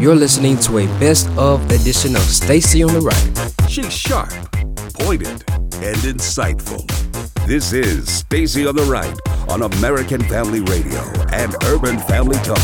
[0.00, 3.70] You're listening to a best of edition of Stacy on the Right.
[3.70, 4.30] She's sharp,
[4.94, 6.86] pointed, and insightful.
[7.46, 9.14] This is Stacy on the Right
[9.50, 11.02] on American Family Radio
[11.34, 12.58] and Urban Family Talk.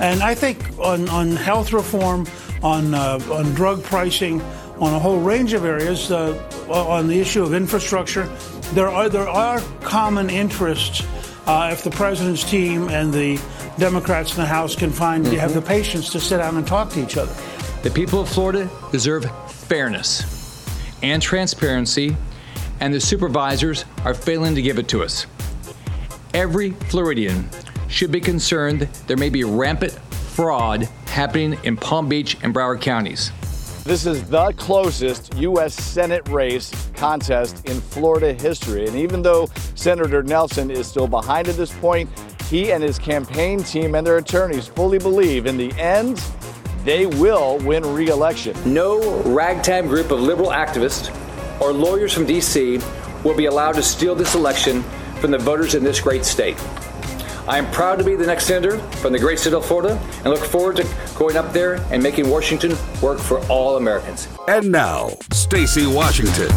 [0.00, 2.28] And I think on, on health reform,
[2.62, 4.40] on, uh, on drug pricing,
[4.78, 8.26] on a whole range of areas, uh, on the issue of infrastructure,
[8.72, 11.04] there are, there are common interests
[11.46, 13.36] uh, if the president's team and the
[13.78, 15.36] Democrats in the House can find mm-hmm.
[15.36, 17.34] have the patience to sit down and talk to each other.
[17.82, 20.66] The people of Florida deserve fairness
[21.02, 22.16] and transparency,
[22.80, 25.26] and the supervisors are failing to give it to us.
[26.34, 27.48] Every Floridian
[27.88, 33.32] should be concerned there may be rampant fraud happening in Palm Beach and Broward counties.
[33.84, 35.74] This is the closest U.S.
[35.74, 38.86] Senate race contest in Florida history.
[38.86, 42.08] And even though Senator Nelson is still behind at this point,
[42.52, 46.22] he and his campaign team and their attorneys fully believe in the end,
[46.84, 48.54] they will win re election.
[48.66, 51.10] No ragtag group of liberal activists
[51.62, 52.78] or lawyers from D.C.
[53.24, 54.82] will be allowed to steal this election
[55.18, 56.62] from the voters in this great state.
[57.48, 60.26] I am proud to be the next senator from the great state of Florida and
[60.26, 60.86] look forward to
[61.16, 64.28] going up there and making Washington work for all Americans.
[64.46, 66.50] And now, Stacy Washington.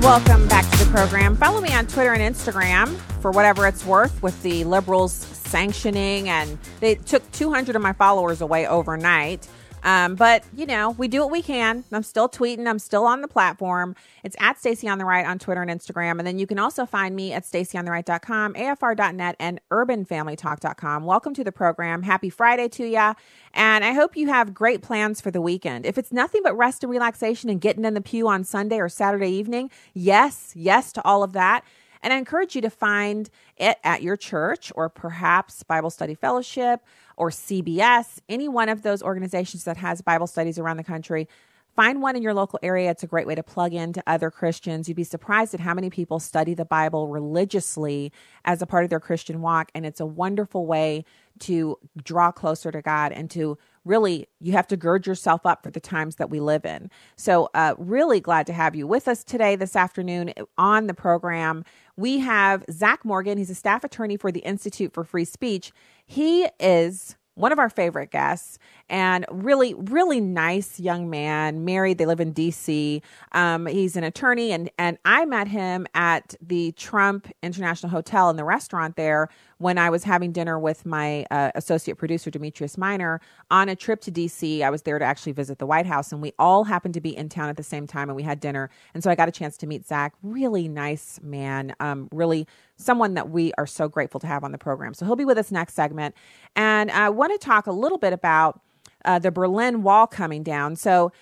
[0.00, 1.34] Welcome back to the program.
[1.34, 6.58] Follow me on Twitter and Instagram for whatever it's worth with the liberals sanctioning and
[6.80, 9.48] they took 200 of my followers away overnight.
[9.82, 11.84] Um, but you know, we do what we can.
[11.90, 12.68] I'm still tweeting.
[12.68, 13.96] I'm still on the platform.
[14.24, 16.18] It's at Stacy on the Right on Twitter and Instagram.
[16.18, 21.04] And then you can also find me at stacyontheright.com, afr.net, and urbanfamilytalk.com.
[21.04, 22.02] Welcome to the program.
[22.02, 23.14] Happy Friday to ya.
[23.54, 25.86] And I hope you have great plans for the weekend.
[25.86, 28.90] If it's nothing but rest and relaxation and getting in the pew on Sunday or
[28.90, 31.64] Saturday evening, yes, yes to all of that.
[32.04, 36.80] And I encourage you to find it at your church or perhaps Bible Study Fellowship
[37.16, 41.26] or CBS, any one of those organizations that has Bible studies around the country.
[41.74, 42.90] Find one in your local area.
[42.90, 44.86] It's a great way to plug into other Christians.
[44.86, 48.12] You'd be surprised at how many people study the Bible religiously
[48.44, 49.72] as a part of their Christian walk.
[49.74, 51.06] And it's a wonderful way
[51.40, 55.70] to draw closer to God and to really, you have to gird yourself up for
[55.70, 56.90] the times that we live in.
[57.16, 61.64] So, uh, really glad to have you with us today, this afternoon on the program.
[61.96, 63.38] We have Zac Morgan.
[63.38, 65.72] He's a staff attorney for the Institute for Free Speech.
[66.06, 68.58] He is one of our favorite guests
[68.94, 74.52] and really really nice young man married they live in dc um, he's an attorney
[74.52, 79.28] and and i met him at the trump international hotel in the restaurant there
[79.58, 83.20] when i was having dinner with my uh, associate producer demetrius Miner.
[83.50, 86.22] On a trip to dc i was there to actually visit the white house and
[86.22, 88.70] we all happened to be in town at the same time and we had dinner.
[88.94, 90.14] And so i got a chance to meet zac.
[90.22, 92.46] Really nice man um, really
[92.76, 94.94] someone that we are so grateful to have on the program.
[94.94, 96.14] So he'll be with us next segment.
[96.54, 98.60] And i want to talk a little bit about
[99.04, 100.76] uh, the Berlin Wall coming down.
[100.76, 101.12] So,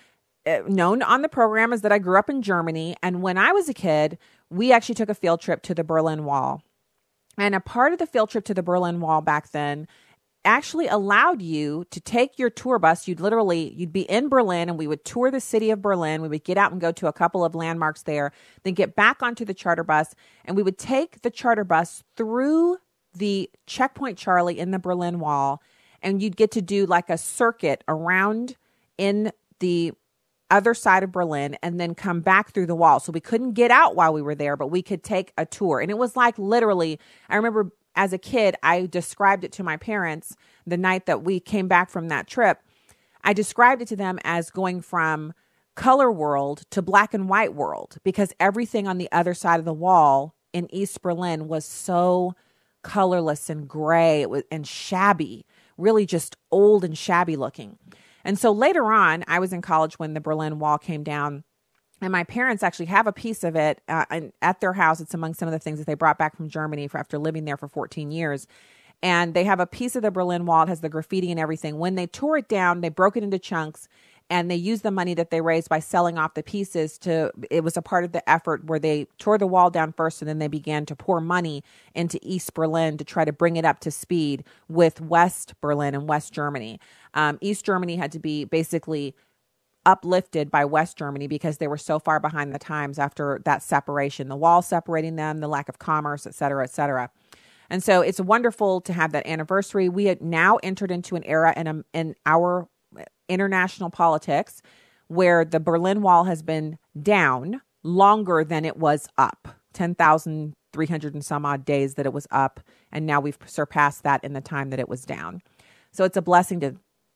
[0.45, 2.95] uh, known on the program is that I grew up in Germany.
[3.01, 4.17] And when I was a kid,
[4.49, 6.61] we actually took a field trip to the Berlin Wall.
[7.37, 9.87] And a part of the field trip to the Berlin Wall back then
[10.45, 14.77] actually allowed you to take your tour bus you'd literally you'd be in berlin and
[14.77, 17.13] we would tour the city of berlin we would get out and go to a
[17.13, 18.31] couple of landmarks there
[18.63, 20.13] then get back onto the charter bus
[20.45, 22.77] and we would take the charter bus through
[23.13, 25.61] the checkpoint charlie in the berlin wall
[26.03, 28.55] and you'd get to do like a circuit around
[28.97, 29.93] in the
[30.51, 32.99] other side of Berlin and then come back through the wall.
[32.99, 35.79] So we couldn't get out while we were there, but we could take a tour.
[35.79, 39.77] And it was like literally, I remember as a kid, I described it to my
[39.77, 40.35] parents
[40.67, 42.59] the night that we came back from that trip.
[43.23, 45.33] I described it to them as going from
[45.75, 49.73] color world to black and white world because everything on the other side of the
[49.73, 52.35] wall in East Berlin was so
[52.83, 55.45] colorless and gray and shabby
[55.77, 57.77] really just old and shabby looking.
[58.23, 61.43] And so later on, I was in college when the Berlin Wall came down.
[62.01, 64.05] And my parents actually have a piece of it uh,
[64.41, 64.99] at their house.
[64.99, 67.45] It's among some of the things that they brought back from Germany for after living
[67.45, 68.45] there for 14 years.
[69.01, 70.63] And they have a piece of the Berlin Wall.
[70.63, 71.77] It has the graffiti and everything.
[71.77, 73.87] When they tore it down, they broke it into chunks
[74.29, 77.63] and they used the money that they raised by selling off the pieces to it
[77.63, 80.39] was a part of the effort where they tore the wall down first and then
[80.39, 81.63] they began to pour money
[81.95, 86.07] into east berlin to try to bring it up to speed with west berlin and
[86.07, 86.79] west germany
[87.13, 89.15] um, east germany had to be basically
[89.85, 94.29] uplifted by west germany because they were so far behind the times after that separation
[94.29, 97.09] the wall separating them the lack of commerce et cetera et cetera
[97.69, 99.89] and so it's wonderful to have that anniversary.
[99.89, 102.67] We had now entered into an era in, a, in our
[103.29, 104.61] international politics
[105.07, 111.45] where the Berlin Wall has been down longer than it was up 10,300 and some
[111.45, 112.59] odd days that it was up.
[112.91, 115.41] And now we've surpassed that in the time that it was down.
[115.91, 116.75] So it's a blessing to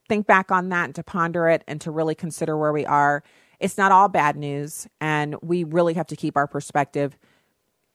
[0.09, 3.23] think back on that and to ponder it and to really consider where we are.
[3.59, 7.17] It's not all bad news, and we really have to keep our perspective.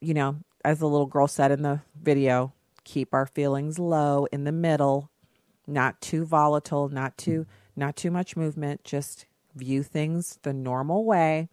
[0.00, 2.52] You know, as the little girl said in the video,
[2.84, 5.10] keep our feelings low in the middle,
[5.66, 7.46] not too volatile, not too
[7.76, 11.48] not too much movement, just view things the normal way.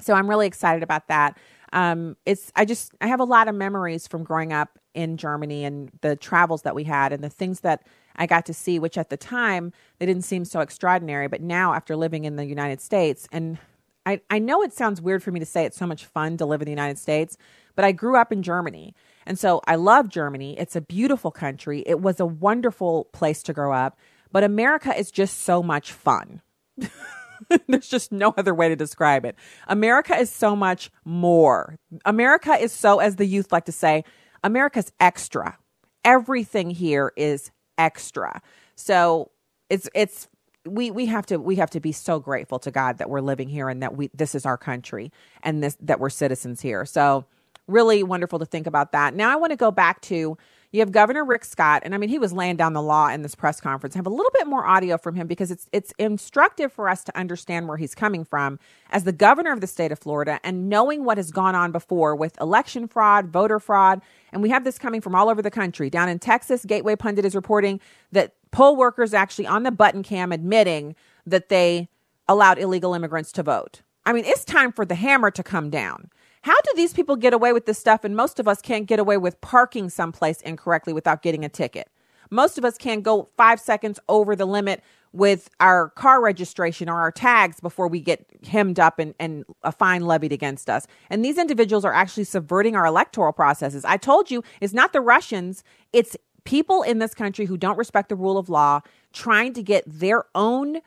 [0.00, 1.38] So I'm really excited about that.
[1.72, 5.64] Um, it's I just I have a lot of memories from growing up in Germany
[5.64, 8.96] and the travels that we had and the things that I got to see, which
[8.96, 12.80] at the time they didn't seem so extraordinary, but now after living in the United
[12.80, 13.58] States and
[14.06, 16.46] I, I know it sounds weird for me to say it's so much fun to
[16.46, 17.36] live in the United States,
[17.74, 18.94] but I grew up in Germany.
[19.26, 20.56] And so I love Germany.
[20.56, 21.82] It's a beautiful country.
[21.84, 23.98] It was a wonderful place to grow up.
[24.36, 26.42] But America is just so much fun.
[27.68, 29.34] There's just no other way to describe it.
[29.66, 31.78] America is so much more.
[32.04, 34.04] America is so, as the youth like to say,
[34.44, 35.56] America's extra.
[36.04, 38.42] Everything here is extra.
[38.74, 39.30] So
[39.70, 40.28] it's it's
[40.66, 43.48] we we have to we have to be so grateful to God that we're living
[43.48, 45.12] here and that we this is our country
[45.44, 46.84] and this that we're citizens here.
[46.84, 47.24] So
[47.68, 49.14] really wonderful to think about that.
[49.14, 50.36] Now I want to go back to
[50.76, 53.22] you have Governor Rick Scott, and I mean he was laying down the law in
[53.22, 53.96] this press conference.
[53.96, 57.02] I have a little bit more audio from him because it's it's instructive for us
[57.04, 58.58] to understand where he's coming from
[58.90, 62.14] as the governor of the state of Florida and knowing what has gone on before
[62.14, 64.02] with election fraud, voter fraud,
[64.32, 65.88] and we have this coming from all over the country.
[65.88, 67.80] Down in Texas, Gateway Pundit is reporting
[68.12, 70.94] that poll workers actually on the button cam admitting
[71.24, 71.88] that they
[72.28, 73.80] allowed illegal immigrants to vote.
[74.04, 76.10] I mean, it's time for the hammer to come down.
[76.46, 78.04] How do these people get away with this stuff?
[78.04, 81.90] And most of us can't get away with parking someplace incorrectly without getting a ticket.
[82.30, 84.80] Most of us can't go five seconds over the limit
[85.12, 89.72] with our car registration or our tags before we get hemmed up and, and a
[89.72, 90.86] fine levied against us.
[91.10, 93.84] And these individuals are actually subverting our electoral processes.
[93.84, 98.08] I told you, it's not the Russians, it's people in this country who don't respect
[98.08, 98.82] the rule of law
[99.12, 100.78] trying to get their own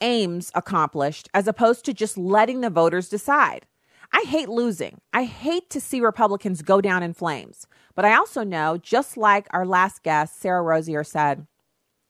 [0.00, 3.64] aims accomplished as opposed to just letting the voters decide.
[4.12, 5.00] I hate losing.
[5.12, 7.66] I hate to see Republicans go down in flames.
[7.94, 11.46] But I also know, just like our last guest, Sarah Rosier, said,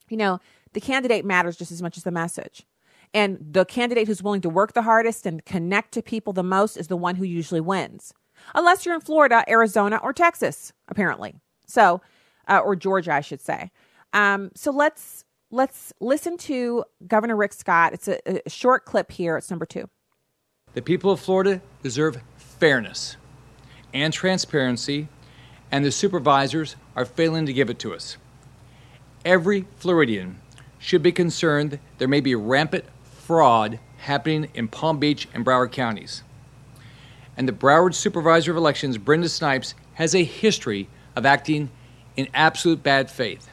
[0.09, 0.39] you know,
[0.73, 2.65] the candidate matters just as much as the message.
[3.15, 6.77] And the candidate who's willing to work the hardest and connect to people the most
[6.77, 8.13] is the one who usually wins.
[8.55, 11.35] Unless you're in Florida, Arizona, or Texas, apparently.
[11.67, 12.01] So,
[12.49, 13.71] uh, or Georgia, I should say.
[14.13, 17.93] Um, so let's let's listen to Governor Rick Scott.
[17.95, 19.37] It's a, a short clip here.
[19.37, 19.89] It's number two.
[20.75, 23.17] The people of Florida deserve fairness
[23.95, 25.09] and transparency,
[25.71, 28.17] and the supervisors are failing to give it to us.
[29.25, 30.41] Every Floridian
[30.79, 36.23] should be concerned there may be rampant fraud happening in Palm Beach and Broward counties.
[37.37, 41.71] And the Broward Supervisor of Elections, Brenda Snipes, has a history of acting
[42.17, 43.49] in absolute bad faith.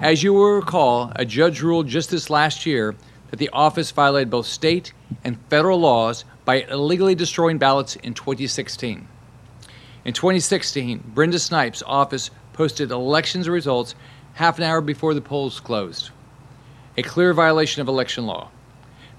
[0.00, 2.94] As you will recall, a judge ruled just this last year
[3.30, 4.92] that the office violated both state
[5.24, 9.08] and federal laws by illegally destroying ballots in 2016.
[10.04, 13.94] In 2016, Brenda Snipes' office posted elections results
[14.34, 16.10] half an hour before the polls closed,
[16.96, 18.50] a clear violation of election law.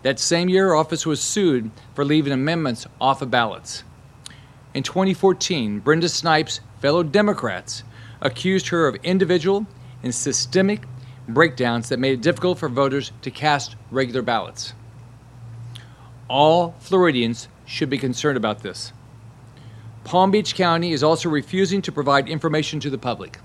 [0.03, 3.83] That same year, office was sued for leaving amendments off of ballots.
[4.75, 7.83] In 2014, Brenda Snipes' fellow Democrats
[8.21, 9.65] accused her of individual
[10.03, 10.83] and systemic
[11.27, 14.73] breakdowns that made it difficult for voters to cast regular ballots.
[16.27, 18.93] All Floridians should be concerned about this.
[20.03, 23.39] Palm Beach County is also refusing to provide information to the public,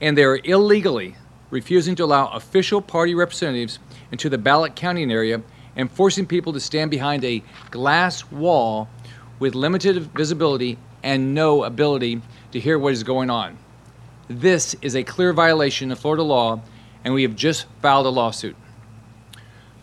[0.00, 1.16] and they are illegally
[1.50, 3.78] refusing to allow official party representatives
[4.12, 5.42] into the ballot counting area
[5.74, 8.88] and forcing people to stand behind a glass wall
[9.38, 12.20] with limited visibility and no ability
[12.52, 13.56] to hear what is going on.
[14.28, 16.60] This is a clear violation of Florida law,
[17.02, 18.56] and we have just filed a lawsuit.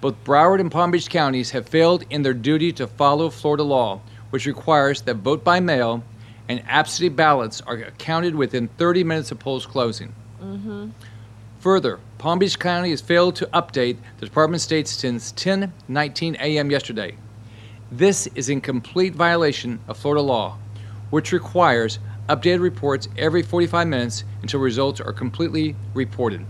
[0.01, 4.01] Both Broward and Palm Beach counties have failed in their duty to follow Florida law,
[4.29, 6.03] which requires that vote by mail
[6.47, 10.13] and absentee ballots are counted within 30 minutes of polls closing.
[10.39, 10.89] Mm-hmm.
[11.59, 16.69] Further, Palm Beach County has failed to update the Department of State since 10:19 a.m.
[16.69, 17.17] yesterday.
[17.91, 20.59] This is in complete violation of Florida law,
[21.09, 26.45] which requires updated reports every 45 minutes until results are completely reported.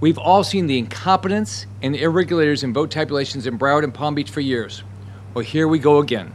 [0.00, 4.14] We've all seen the incompetence and the irregularities in vote tabulations in Broward and Palm
[4.14, 4.82] Beach for years.
[5.34, 6.32] Well, here we go again.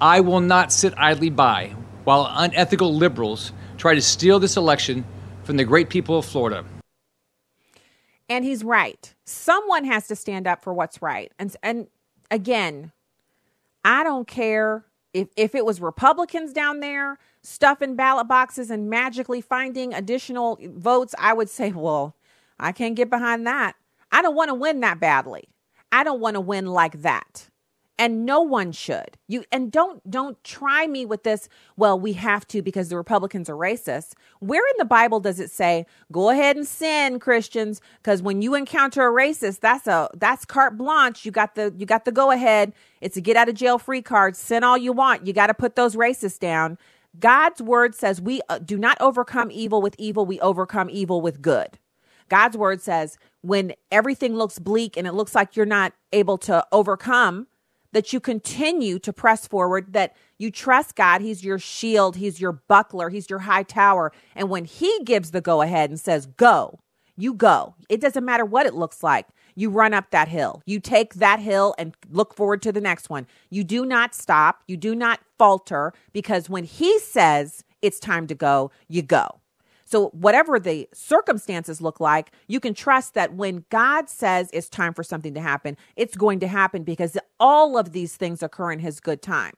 [0.00, 5.04] I will not sit idly by while unethical liberals try to steal this election
[5.44, 6.64] from the great people of Florida.
[8.28, 9.12] And he's right.
[9.24, 11.32] Someone has to stand up for what's right.
[11.38, 11.88] And and
[12.30, 12.92] again,
[13.84, 19.40] I don't care if if it was Republicans down there stuffing ballot boxes and magically
[19.40, 22.14] finding additional votes, I would say, well,
[22.58, 23.74] I can't get behind that.
[24.12, 25.44] I don't want to win that badly.
[25.92, 27.49] I don't want to win like that
[28.00, 29.18] and no one should.
[29.28, 33.50] You and don't don't try me with this well we have to because the republicans
[33.50, 34.14] are racist.
[34.40, 37.82] Where in the bible does it say go ahead and sin christians?
[37.98, 41.26] Because when you encounter a racist that's a that's carte blanche.
[41.26, 42.72] You got the you got the go ahead.
[43.02, 44.34] It's a get out of jail free card.
[44.34, 45.26] Sin all you want.
[45.26, 46.78] You got to put those racists down.
[47.18, 50.24] God's word says we uh, do not overcome evil with evil.
[50.24, 51.78] We overcome evil with good.
[52.30, 56.64] God's word says when everything looks bleak and it looks like you're not able to
[56.72, 57.48] overcome
[57.92, 61.20] that you continue to press forward, that you trust God.
[61.20, 64.12] He's your shield, He's your buckler, He's your high tower.
[64.34, 66.80] And when He gives the go ahead and says, go,
[67.16, 67.74] you go.
[67.88, 69.26] It doesn't matter what it looks like.
[69.54, 70.62] You run up that hill.
[70.64, 73.26] You take that hill and look forward to the next one.
[73.50, 74.62] You do not stop.
[74.66, 79.40] You do not falter because when He says it's time to go, you go.
[79.90, 84.94] So, whatever the circumstances look like, you can trust that when God says it's time
[84.94, 88.78] for something to happen, it's going to happen because all of these things occur in
[88.78, 89.54] His good time.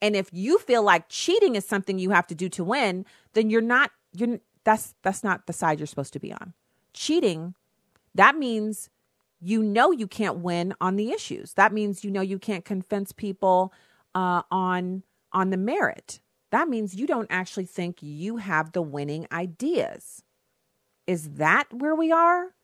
[0.00, 3.50] And if you feel like cheating is something you have to do to win, then
[3.50, 6.54] you're not you're that's that's not the side you're supposed to be on.
[6.92, 7.54] Cheating
[8.16, 8.90] that means
[9.40, 11.52] you know you can't win on the issues.
[11.54, 13.72] That means you know you can't convince people
[14.12, 16.18] uh, on on the merit
[16.52, 20.22] that means you don't actually think you have the winning ideas.
[21.06, 22.54] Is that where we are?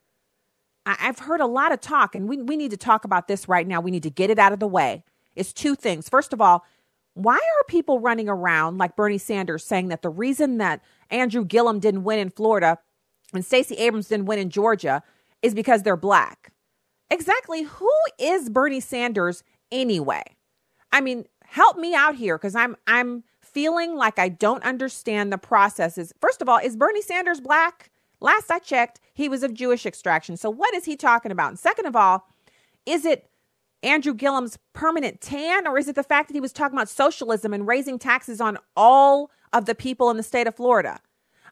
[0.86, 3.66] I've heard a lot of talk, and we, we need to talk about this right
[3.66, 3.80] now.
[3.80, 5.04] We need to get it out of the way.
[5.34, 6.08] It's two things.
[6.08, 6.64] First of all,
[7.14, 11.80] why are people running around like Bernie Sanders saying that the reason that Andrew Gillum
[11.80, 12.78] didn't win in Florida
[13.34, 15.02] and Stacey Abrams didn't win in Georgia
[15.42, 16.52] is because they're black?
[17.10, 19.42] Exactly who is Bernie Sanders
[19.72, 20.22] anyway?
[20.92, 25.38] I mean, help me out here because I'm I'm feeling like I don't understand the
[25.38, 26.12] processes.
[26.20, 27.90] First of all, is Bernie Sanders black?
[28.20, 30.36] Last I checked, he was of Jewish extraction.
[30.36, 31.50] So what is he talking about?
[31.50, 32.28] And second of all,
[32.84, 33.28] is it
[33.82, 37.54] Andrew Gillum's permanent tan or is it the fact that he was talking about socialism
[37.54, 41.00] and raising taxes on all of the people in the state of Florida?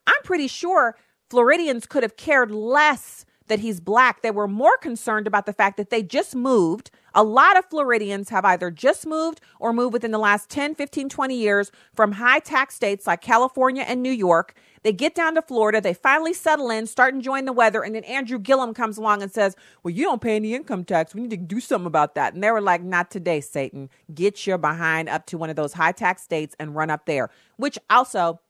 [0.07, 0.97] I'm pretty sure
[1.31, 4.23] Floridians could have cared less that he's black.
[4.23, 6.91] They were more concerned about the fact that they just moved.
[7.19, 11.09] A lot of Floridians have either just moved or moved within the last 10, 15,
[11.09, 14.53] 20 years from high tax states like California and New York.
[14.83, 18.05] They get down to Florida, they finally settle in, start enjoying the weather, and then
[18.05, 21.15] Andrew Gillum comes along and says, Well, you don't pay any income tax.
[21.15, 22.35] We need to do something about that.
[22.35, 23.89] And they were like, Not today, Satan.
[24.13, 27.31] Get your behind up to one of those high tax states and run up there.
[27.57, 28.41] Which also,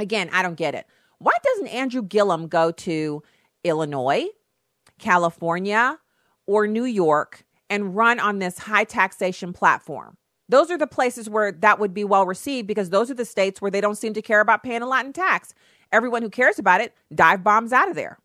[0.00, 0.86] again, I don't get it.
[1.18, 3.22] Why doesn't Andrew Gillum go to
[3.62, 4.26] Illinois,
[4.98, 6.00] California,
[6.46, 10.18] or New York and run on this high taxation platform.
[10.46, 13.62] Those are the places where that would be well received because those are the states
[13.62, 15.54] where they don't seem to care about paying a lot in tax.
[15.90, 18.18] Everyone who cares about it dive bombs out of there.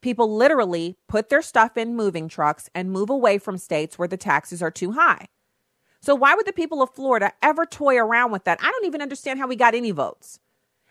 [0.00, 4.16] People literally put their stuff in moving trucks and move away from states where the
[4.16, 5.28] taxes are too high.
[6.02, 8.58] So, why would the people of Florida ever toy around with that?
[8.60, 10.40] I don't even understand how we got any votes.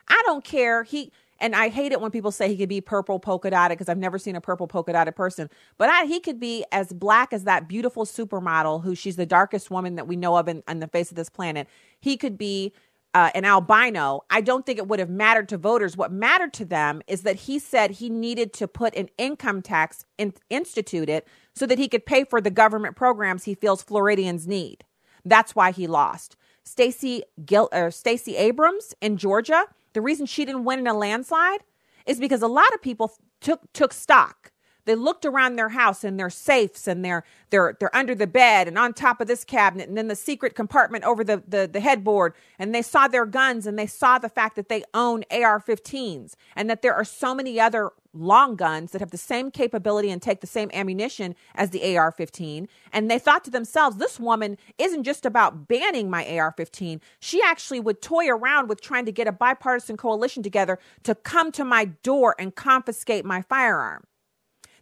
[0.08, 0.84] I don't care.
[0.84, 3.90] He and I hate it when people say he could be purple polka dotted because
[3.90, 5.50] I've never seen a purple polka dotted person.
[5.78, 9.70] But I, he could be as black as that beautiful supermodel who she's the darkest
[9.72, 11.68] woman that we know of in, on the face of this planet.
[12.00, 12.74] He could be
[13.14, 14.22] uh, an albino.
[14.30, 15.96] I don't think it would have mattered to voters.
[15.96, 20.06] What mattered to them is that he said he needed to put an income tax
[20.18, 21.24] in, instituted
[21.54, 24.84] so that he could pay for the government programs he feels Floridians need.
[25.26, 26.36] That's why he lost.
[26.64, 31.62] Stacey Gil- Stacey Abrams in Georgia the reason she didn't win in a landslide
[32.06, 34.52] is because a lot of people took took stock.
[34.86, 38.68] They looked around their house and their safes and they're they're they're under the bed
[38.68, 41.80] and on top of this cabinet and then the secret compartment over the, the, the
[41.80, 46.36] headboard and they saw their guns and they saw the fact that they own AR-15s
[46.56, 50.22] and that there are so many other long guns that have the same capability and
[50.22, 52.68] take the same ammunition as the AR 15.
[52.92, 57.02] And they thought to themselves, this woman isn't just about banning my AR 15.
[57.20, 61.52] She actually would toy around with trying to get a bipartisan coalition together to come
[61.54, 64.04] to my door and confiscate my firearm.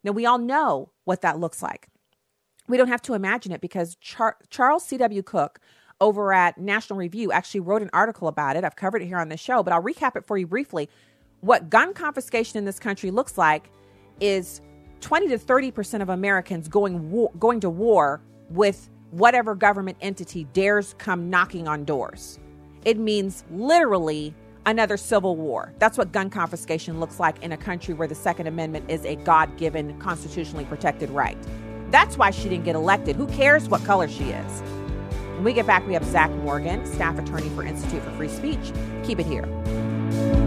[0.03, 1.87] Now, we all know what that looks like.
[2.67, 5.23] We don't have to imagine it because Char- Charles C.W.
[5.23, 5.59] Cooke
[5.99, 8.63] over at National Review actually wrote an article about it.
[8.63, 10.89] I've covered it here on the show, but I'll recap it for you briefly
[11.41, 13.69] what gun confiscation in this country looks like
[14.19, 14.61] is
[15.01, 20.95] 20 to 30% of Americans going war, going to war with whatever government entity dares
[20.97, 22.39] come knocking on doors.
[22.85, 24.33] It means literally
[24.65, 25.73] another civil war.
[25.79, 29.15] That's what gun confiscation looks like in a country where the Second Amendment is a
[29.15, 31.37] God given, constitutionally protected right.
[31.89, 33.15] That's why she didn't get elected.
[33.15, 34.61] Who cares what color she is?
[35.33, 38.71] When we get back, we have Zac Morgan, staff attorney for Institute for Free Speech.
[39.03, 40.40] Keep it here.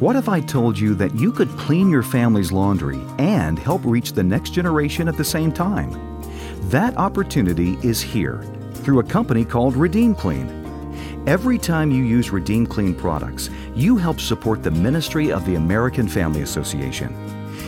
[0.00, 4.14] What if I told you that you could clean your family's laundry and help reach
[4.14, 6.22] the next generation at the same time?
[6.70, 8.42] That opportunity is here
[8.72, 10.48] through a company called Redeem Clean.
[11.26, 16.08] Every time you use Redeem Clean products, you help support the ministry of the American
[16.08, 17.14] Family Association.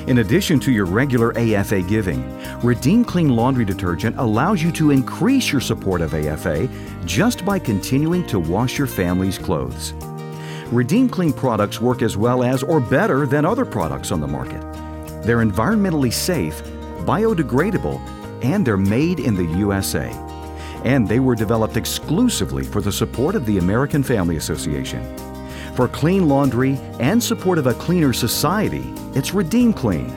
[0.07, 2.25] In addition to your regular AFA giving,
[2.61, 6.67] Redeem Clean Laundry Detergent allows you to increase your support of AFA
[7.05, 9.93] just by continuing to wash your family's clothes.
[10.73, 14.63] Redeem Clean products work as well as or better than other products on the market.
[15.23, 16.63] They're environmentally safe,
[17.05, 18.01] biodegradable,
[18.43, 20.11] and they're made in the USA.
[20.83, 25.05] And they were developed exclusively for the support of the American Family Association.
[25.77, 30.11] For clean laundry and support of a cleaner society, it's Redeem Clean.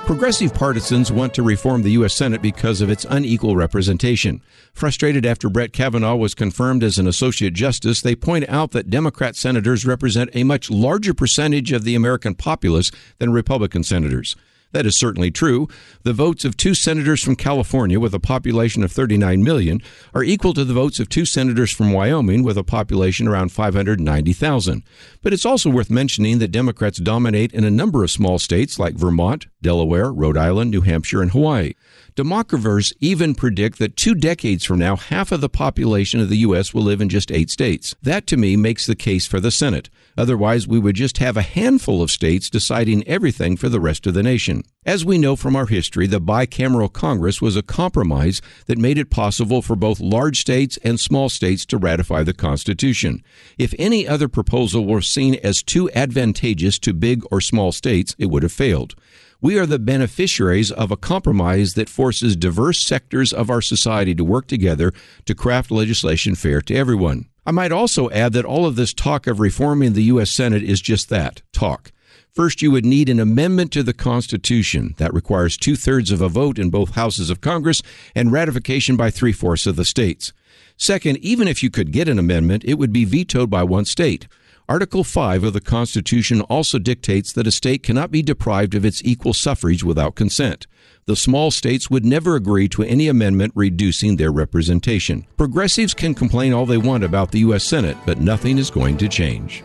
[0.05, 2.15] Progressive partisans want to reform the U.S.
[2.15, 4.41] Senate because of its unequal representation.
[4.73, 9.35] Frustrated after Brett Kavanaugh was confirmed as an Associate Justice, they point out that Democrat
[9.35, 14.35] senators represent a much larger percentage of the American populace than Republican senators.
[14.71, 15.67] That is certainly true.
[16.03, 19.81] The votes of two senators from California with a population of 39 million
[20.13, 24.83] are equal to the votes of two senators from Wyoming with a population around 590,000.
[25.23, 28.93] But it's also worth mentioning that Democrats dominate in a number of small states like
[28.93, 31.73] Vermont, Delaware, Rhode Island, New Hampshire, and Hawaii.
[32.15, 36.73] Demographers even predict that two decades from now, half of the population of the U.S.
[36.73, 37.95] will live in just eight states.
[38.03, 39.89] That, to me, makes the case for the Senate.
[40.19, 44.13] Otherwise, we would just have a handful of states deciding everything for the rest of
[44.13, 44.61] the nation.
[44.85, 49.09] As we know from our history, the bicameral Congress was a compromise that made it
[49.09, 53.23] possible for both large states and small states to ratify the Constitution.
[53.57, 58.25] If any other proposal were seen as too advantageous to big or small states, it
[58.25, 58.95] would have failed.
[59.39, 64.25] We are the beneficiaries of a compromise that forces diverse sectors of our society to
[64.25, 64.91] work together
[65.23, 67.29] to craft legislation fair to everyone.
[67.49, 70.29] I might also add that all of this talk of reforming the U.S.
[70.29, 71.91] Senate is just that talk.
[72.31, 74.93] First, you would need an amendment to the Constitution.
[74.99, 77.81] That requires two thirds of a vote in both houses of Congress
[78.13, 80.31] and ratification by three fourths of the states.
[80.77, 84.27] Second, even if you could get an amendment, it would be vetoed by one state.
[84.69, 89.03] Article 5 of the Constitution also dictates that a state cannot be deprived of its
[89.03, 90.67] equal suffrage without consent.
[91.07, 95.25] The small states would never agree to any amendment reducing their representation.
[95.37, 97.63] Progressives can complain all they want about the U.S.
[97.63, 99.63] Senate, but nothing is going to change.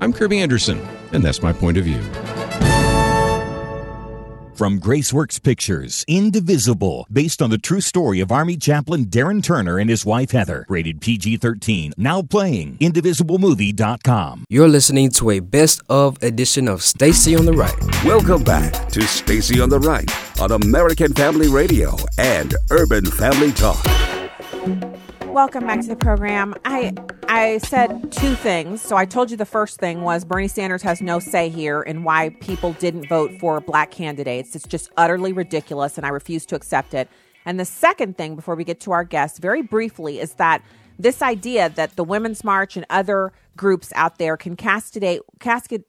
[0.00, 2.69] I'm Kirby Anderson, and that's my point of view.
[4.60, 9.88] From Graceworks Pictures, Indivisible, based on the true story of Army chaplain Darren Turner and
[9.88, 10.66] his wife Heather.
[10.68, 11.94] Rated PG 13.
[11.96, 12.76] Now playing.
[12.76, 14.44] IndivisibleMovie.com.
[14.50, 17.74] You're listening to a best of edition of Stacy on the Right.
[18.04, 23.82] Welcome back to Stacy on the Right on American Family Radio and Urban Family Talk.
[25.30, 26.54] Welcome back to the program.
[26.64, 26.92] I
[27.28, 28.82] I said two things.
[28.82, 32.02] So I told you the first thing was Bernie Sanders has no say here in
[32.02, 34.56] why people didn't vote for black candidates.
[34.56, 37.08] It's just utterly ridiculous and I refuse to accept it.
[37.44, 40.62] And the second thing before we get to our guests very briefly is that
[40.98, 45.84] this idea that the Women's March and other groups out there can castigate cascade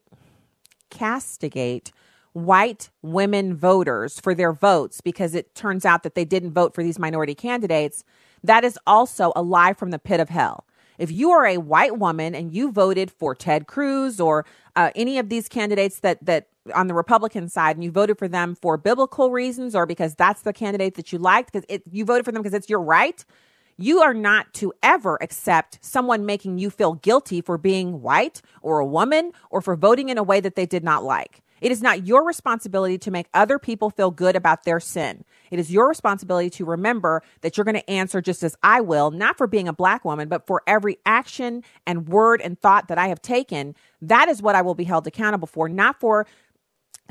[0.91, 1.91] castigate
[2.33, 6.83] white women voters for their votes because it turns out that they didn't vote for
[6.83, 8.03] these minority candidates
[8.43, 10.65] that is also a lie from the pit of hell.
[10.97, 15.17] If you are a white woman and you voted for Ted Cruz or uh, any
[15.17, 18.77] of these candidates that that on the Republican side and you voted for them for
[18.77, 22.43] biblical reasons or because that's the candidate that you liked because you voted for them
[22.43, 23.25] because it's your right,
[23.77, 28.79] you are not to ever accept someone making you feel guilty for being white or
[28.79, 31.41] a woman or for voting in a way that they did not like.
[31.61, 35.23] It is not your responsibility to make other people feel good about their sin.
[35.51, 39.11] It is your responsibility to remember that you're going to answer just as I will,
[39.11, 42.97] not for being a black woman, but for every action and word and thought that
[42.97, 43.75] I have taken.
[44.01, 46.25] That is what I will be held accountable for, not for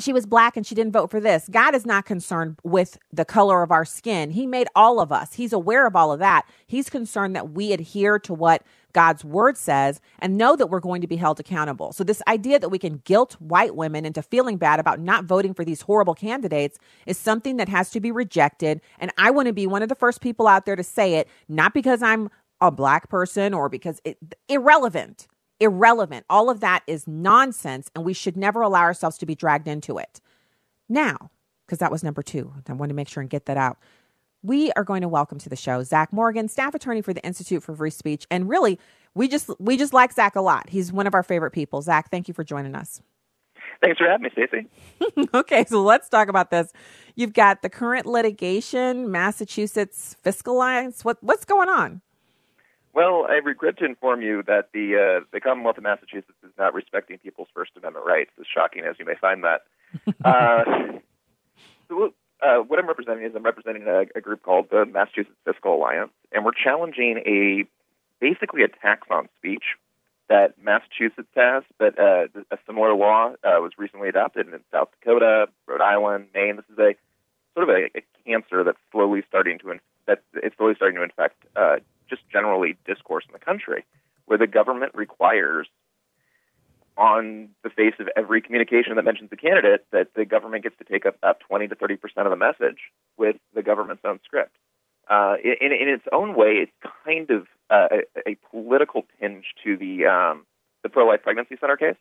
[0.00, 1.48] she was black and she didn't vote for this.
[1.50, 4.30] God is not concerned with the color of our skin.
[4.30, 5.34] He made all of us.
[5.34, 6.46] He's aware of all of that.
[6.66, 11.00] He's concerned that we adhere to what God's word says and know that we're going
[11.00, 11.92] to be held accountable.
[11.92, 15.54] So, this idea that we can guilt white women into feeling bad about not voting
[15.54, 18.80] for these horrible candidates is something that has to be rejected.
[18.98, 21.28] And I want to be one of the first people out there to say it,
[21.48, 24.00] not because I'm a black person or because
[24.48, 25.26] irrelevant.
[25.60, 26.24] Irrelevant.
[26.30, 29.98] All of that is nonsense, and we should never allow ourselves to be dragged into
[29.98, 30.20] it.
[30.88, 31.30] Now,
[31.66, 33.78] because that was number two, I want to make sure and get that out.
[34.42, 37.62] We are going to welcome to the show Zac Morgan, staff attorney for the Institute
[37.62, 38.78] for Free Speech, and really,
[39.14, 40.70] we just we just like Zac a lot.
[40.70, 41.82] He's one of our favorite people.
[41.82, 43.02] Zac, thank you for joining us.
[43.82, 45.28] Thanks for having me, Stacy.
[45.34, 46.72] okay, so let's talk about this.
[47.16, 51.04] You've got the current litigation, Massachusetts Fiscal Alliance.
[51.04, 52.00] What what's going on?
[52.94, 56.72] Well, I regret to inform you that the uh, the Commonwealth of Massachusetts is not
[56.72, 58.30] respecting people's First Amendment rights.
[58.40, 59.62] As shocking as you may find that.
[60.24, 60.98] uh,
[62.42, 66.10] uh, what I'm representing is I'm representing a, a, group called the Massachusetts Fiscal Alliance,
[66.32, 67.64] and we're challenging a
[68.20, 69.64] basically a tax on speech
[70.28, 75.48] that Massachusetts has, but uh, a similar law uh, was recently adopted in South Dakota,
[75.66, 76.56] Rhode Island, Maine.
[76.56, 76.94] This is a
[77.54, 81.02] sort of a, a cancer that's slowly starting to in, that it's slowly starting to
[81.02, 81.76] infect uh,
[82.08, 83.84] just generally discourse in the country,
[84.26, 85.66] where the government requires
[87.00, 90.84] on the face of every communication that mentions the candidate that the government gets to
[90.84, 92.78] take up about 20 to 30 percent of the message
[93.16, 94.54] with the government's own script.
[95.08, 99.76] Uh, in, in its own way, it's kind of uh, a, a, political tinge to
[99.76, 100.44] the um,
[100.82, 101.96] the pro-life pregnancy center case,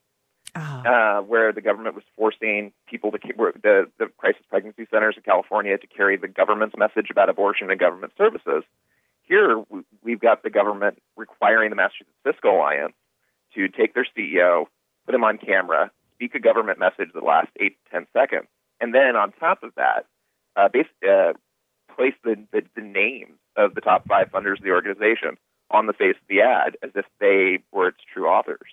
[0.56, 0.60] oh.
[0.60, 3.18] uh, where the government was forcing people to
[3.64, 7.80] the the crisis pregnancy centers in California to carry the government's message about abortion and
[7.80, 8.64] government services.
[9.24, 9.64] Here,
[10.04, 12.96] we've got the government requiring the Massachusetts Fiscal Alliance
[13.56, 14.66] to take their CEO,
[15.10, 18.48] put him on camera, speak a government message that lasts eight to ten seconds,
[18.80, 20.06] and then on top of that,
[20.56, 21.34] uh, uh,
[21.96, 25.36] place the, the, the names of the top five funders of the organization
[25.72, 28.70] on the face of the ad as if they were its true authors.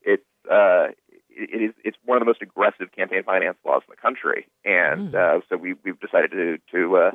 [0.00, 0.88] It's uh,
[1.28, 5.12] it is it's one of the most aggressive campaign finance laws in the country, and
[5.12, 5.14] mm.
[5.14, 7.10] uh, so we we've decided to to uh,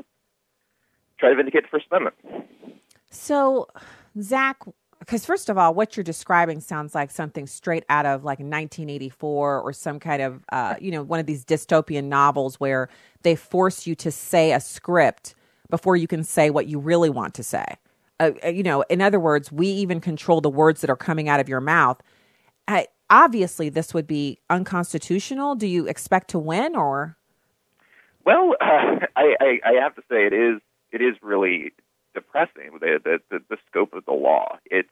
[1.18, 2.16] try to vindicate the First Amendment.
[3.10, 3.68] So,
[4.22, 4.60] Zac,
[5.02, 9.60] because first of all, what you're describing sounds like something straight out of like 1984
[9.60, 12.88] or some kind of, uh, you know, one of these dystopian novels where
[13.24, 15.34] they force you to say a script
[15.72, 17.66] before you can say what you really want to say.
[18.20, 21.28] Uh, uh you know, in other words, we even control the words that are coming
[21.28, 22.00] out of your mouth.
[22.68, 25.56] I, obviously, this would be unconstitutional.
[25.56, 27.18] Do you expect to win or?
[28.24, 28.66] Well, uh,
[29.16, 30.62] I, I, I have to say it is
[30.92, 31.74] it is really
[32.14, 32.80] depressing.
[32.80, 34.58] The, the the the scope of the law.
[34.66, 34.90] It's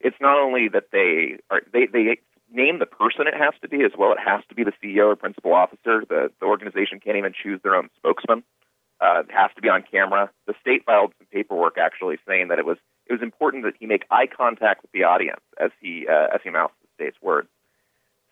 [0.00, 2.18] it's not only that they are they they
[2.50, 4.12] name the person it has to be as well.
[4.12, 6.04] It has to be the CEO or principal officer.
[6.08, 8.42] The the organization can't even choose their own spokesman.
[9.00, 10.30] Uh, it has to be on camera.
[10.46, 13.86] The state filed some paperwork actually saying that it was it was important that he
[13.86, 17.48] make eye contact with the audience as he uh, as he mouths the state's words.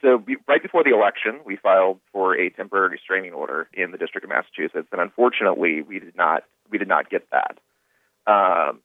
[0.02, 3.98] So be, right before the election, we filed for a temporary restraining order in the
[3.98, 7.58] District of Massachusetts, and unfortunately, we did not we did not get that.
[8.26, 8.80] Um,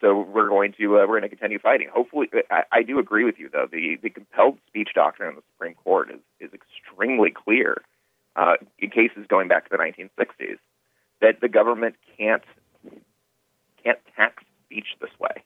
[0.00, 1.88] so we're going to uh, we're going to continue fighting.
[1.92, 3.66] Hopefully, I, I do agree with you though.
[3.70, 7.82] The the compelled speech doctrine in the Supreme Court is is extremely clear
[8.36, 10.58] uh, in cases going back to the 1960s
[11.20, 12.42] that the government can't
[13.84, 15.42] can't tax speech this way,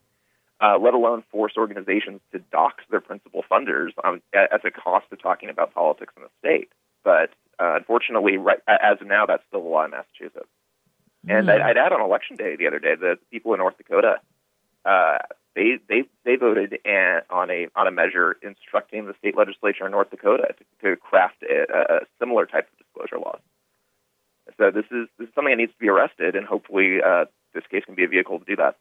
[0.61, 5.21] uh, let alone force organizations to dox their principal funders um, as a cost of
[5.21, 6.69] talking about politics in the state.
[7.03, 10.49] But uh, unfortunately, right as of now, that's still the law in Massachusetts.
[11.29, 11.61] And mm.
[11.61, 14.17] I'd add on election day the other day, the people in North Dakota,
[14.85, 15.19] uh,
[15.55, 19.93] they they they voted an, on a on a measure instructing the state legislature in
[19.93, 23.41] North Dakota to, to craft a, a similar type of disclosure laws.
[24.59, 27.65] So this is this is something that needs to be arrested, and hopefully uh, this
[27.71, 28.77] case can be a vehicle to do that.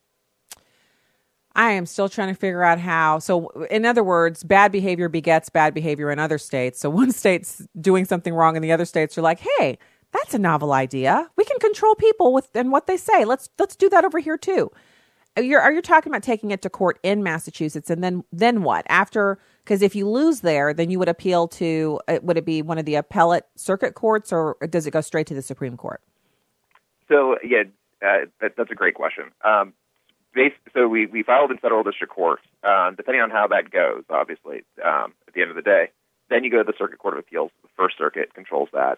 [1.56, 3.20] I am still trying to figure out how.
[3.20, 6.80] So, in other words, bad behavior begets bad behavior in other states.
[6.80, 9.78] So, one state's doing something wrong, and the other states are like, "Hey,
[10.14, 11.30] that's a novel idea.
[11.36, 13.26] We can control people with and what they say.
[13.26, 14.72] Let's let's do that over here too.
[15.36, 18.86] You're are you talking about taking it to court in Massachusetts and then then what
[18.88, 19.40] after?
[19.64, 22.78] Because if you lose there, then you would appeal to uh, would it be one
[22.78, 26.02] of the appellate circuit courts or does it go straight to the Supreme Court?
[27.08, 27.64] So yeah,
[28.02, 29.26] uh, that, that's a great question.
[29.44, 29.74] Um,
[30.74, 32.40] so we, we filed in federal district court.
[32.64, 35.90] Um, depending on how that goes, obviously, um, at the end of the day,
[36.30, 37.52] then you go to the Circuit Court of Appeals.
[37.62, 38.98] The First Circuit controls that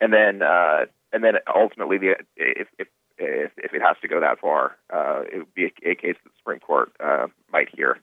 [0.00, 4.20] and then uh, and then ultimately, the, if, if if if it has to go
[4.20, 7.68] that far, uh, it would be a, a case that the Supreme Court uh, might
[7.74, 7.98] hear.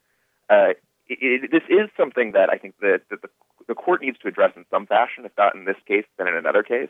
[0.50, 0.74] Uh,
[1.08, 3.30] it, it, this is something that I think that, that the,
[3.68, 6.36] the court needs to address in some fashion, if not in this case, then in
[6.36, 6.90] another case,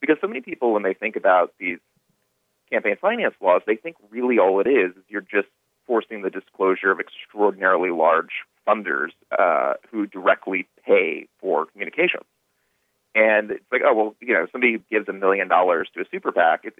[0.00, 1.78] because so many people, when they think about these
[2.70, 5.48] campaign finance laws, they think really all it is is you're just
[5.86, 12.24] forcing the disclosure of extraordinarily large funders uh, who directly pay for communications.
[13.14, 16.32] And it's like, oh well, you know, somebody gives a million dollars to a super
[16.32, 16.74] PAC, it,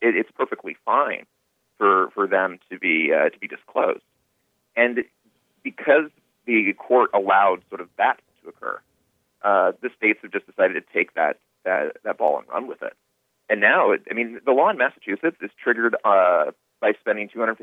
[0.00, 1.26] it, it's perfectly fine
[1.78, 4.02] for for them to be uh, to be disclosed.
[4.74, 5.04] And
[5.62, 6.10] because
[6.46, 8.80] the court allowed sort of that to occur,
[9.42, 12.82] uh, the states have just decided to take that that, that ball and run with
[12.82, 12.94] it.
[13.48, 17.56] And now, I mean, the law in Massachusetts is triggered uh, by spending $250,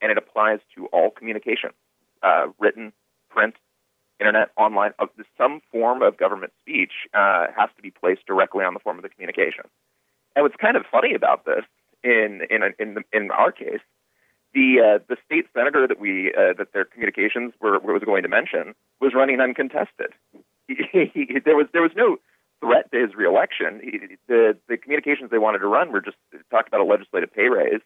[0.00, 1.70] and it applies to all communication,
[2.22, 2.92] uh, written,
[3.30, 3.54] print,
[4.20, 4.92] internet, online.
[4.98, 8.96] Uh, some form of government speech uh, has to be placed directly on the form
[8.98, 9.64] of the communication.
[10.34, 11.64] And what's kind of funny about this,
[12.02, 13.80] in in in, the, in our case,
[14.54, 18.28] the uh, the state senator that we uh, that their communications were was going to
[18.28, 20.12] mention was running uncontested.
[20.68, 22.16] He, he, there was there was no
[22.60, 23.80] threat to his reelection.
[23.82, 26.16] He, the the communications they wanted to run were just
[26.50, 27.80] talked about a legislative pay raise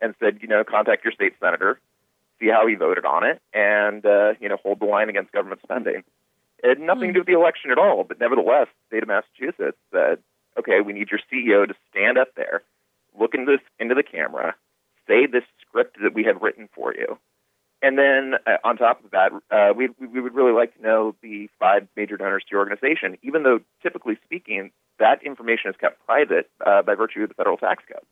[0.00, 1.80] and said, you know, contact your state senator,
[2.40, 5.60] see how he voted on it, and uh, you know, hold the line against government
[5.62, 6.02] spending.
[6.62, 9.08] It had nothing to do with the election at all, but nevertheless, the state of
[9.08, 10.18] Massachusetts said,
[10.58, 12.62] okay, we need your CEO to stand up there,
[13.18, 14.54] look into this into the camera,
[15.06, 17.18] say this script that we have written for you,
[17.80, 21.14] and then uh, on top of that, uh, we, we would really like to know
[21.22, 26.04] the five major donors to your organization, even though typically speaking, that information is kept
[26.04, 28.02] private uh, by virtue of the federal tax code.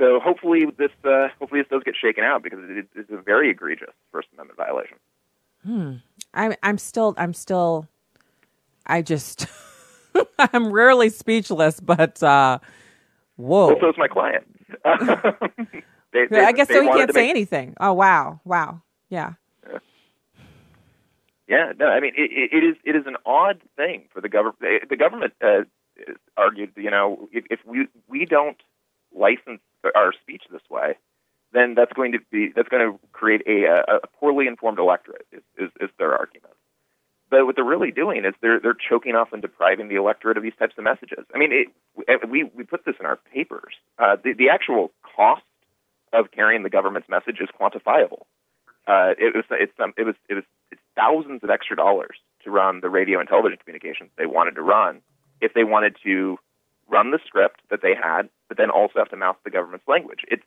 [0.00, 3.50] So hopefully this uh, hopefully this does get shaken out because it is a very
[3.50, 4.96] egregious First Amendment violation.
[5.62, 5.96] Hmm.
[6.32, 7.86] I'm I'm still I'm still
[8.86, 9.46] I just
[10.38, 12.60] I'm rarely speechless, but uh,
[13.36, 13.66] whoa.
[13.68, 14.44] Well, so's my client.
[16.14, 16.80] they, they, I guess so.
[16.80, 17.30] He can't say make...
[17.30, 17.74] anything.
[17.78, 19.34] Oh wow, wow, yeah.
[19.68, 19.78] yeah.
[21.46, 24.88] Yeah, no, I mean it, it is it is an odd thing for the government.
[24.88, 25.64] The government uh,
[26.38, 28.56] argued, you know, if, if we we don't
[29.14, 29.60] license
[29.94, 30.96] our speech this way,
[31.52, 35.26] then that's going to be that's going to create a, a poorly informed electorate.
[35.32, 36.54] Is, is, is their argument?
[37.30, 40.42] But what they're really doing is they're they're choking off and depriving the electorate of
[40.42, 41.24] these types of messages.
[41.34, 43.74] I mean, it, we we put this in our papers.
[43.98, 45.42] Uh, the the actual cost
[46.12, 48.22] of carrying the government's message is quantifiable.
[48.86, 52.50] Uh, it was it's um, it was it was it's thousands of extra dollars to
[52.50, 55.00] run the radio and television communications they wanted to run
[55.40, 56.38] if they wanted to
[56.90, 60.20] run the script that they had, but then also have to mouth the government's language.
[60.28, 60.42] It's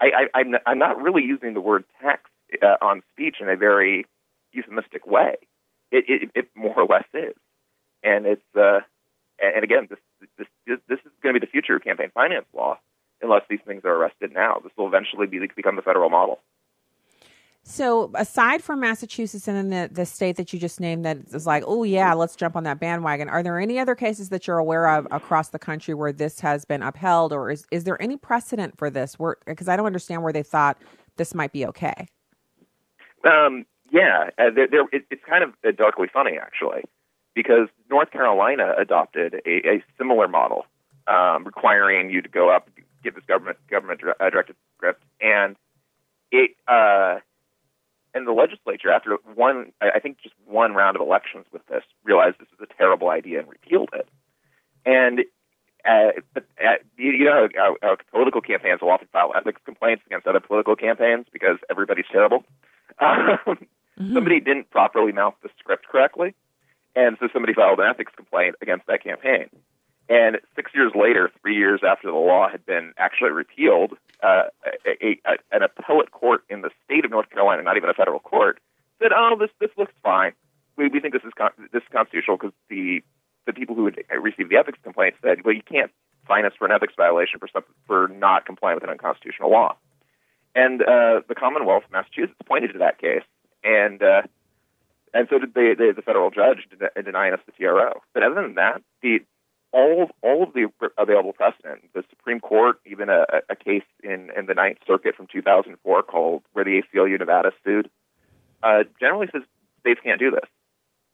[0.00, 3.56] I, I, I'm, I'm not really using the word text uh, on speech in a
[3.56, 4.06] very
[4.52, 5.36] euphemistic way.
[5.92, 7.36] It, it, it more or less is,
[8.02, 8.80] and it's uh,
[9.38, 9.98] and again, this
[10.38, 12.78] this this is going to be the future of campaign finance law,
[13.20, 14.60] unless these things are arrested now.
[14.62, 16.38] This will eventually be become the federal model.
[17.64, 21.46] So, aside from Massachusetts and then the, the state that you just named that is
[21.46, 24.58] like, oh, yeah, let's jump on that bandwagon, are there any other cases that you're
[24.58, 28.16] aware of across the country where this has been upheld, or is, is there any
[28.16, 29.16] precedent for this?
[29.46, 30.76] Because I don't understand where they thought
[31.16, 32.08] this might be okay.
[33.24, 36.82] Um, yeah, uh, they're, they're, it, it's kind of darkly funny, actually,
[37.32, 40.66] because North Carolina adopted a, a similar model
[41.06, 42.68] um, requiring you to go up,
[43.04, 45.54] get this government government uh, directed script, and
[46.32, 46.56] it.
[46.66, 47.18] Uh,
[48.14, 52.36] and the legislature, after one, I think just one round of elections with this, realized
[52.38, 54.08] this was a terrible idea and repealed it.
[54.84, 55.20] And
[55.84, 60.26] uh, but, uh, you know how, how political campaigns will often file ethics complaints against
[60.26, 62.44] other political campaigns because everybody's terrible.
[63.00, 64.14] Um, mm-hmm.
[64.14, 66.34] Somebody didn't properly mouth the script correctly,
[66.94, 69.48] and so somebody filed an ethics complaint against that campaign.
[70.08, 74.44] And six years later, three years after the law had been actually repealed, uh,
[74.86, 78.20] a, a, an appellate court in the state of North Carolina, not even a federal
[78.20, 78.60] court,
[79.00, 80.32] said, "Oh, this this looks fine.
[80.76, 83.02] We we think this is con- this is constitutional because the
[83.46, 85.90] the people who had received the ethics complaint said, well, you can't
[86.26, 89.76] fine us for an ethics violation for some, for not complying with an unconstitutional law."
[90.54, 93.24] And uh, the Commonwealth of Massachusetts pointed to that case,
[93.64, 94.22] and uh,
[95.14, 96.66] and so did the, the, the federal judge
[97.04, 98.02] denying us the TRO.
[98.14, 99.20] But other than that, the
[99.72, 101.82] all all of the available precedent.
[101.94, 106.42] The Supreme Court, even a, a case in, in the Ninth Circuit from 2004 called
[106.52, 107.90] where the ACLU Nevada sued,
[108.62, 109.42] uh, generally says
[109.80, 110.48] states can't do this.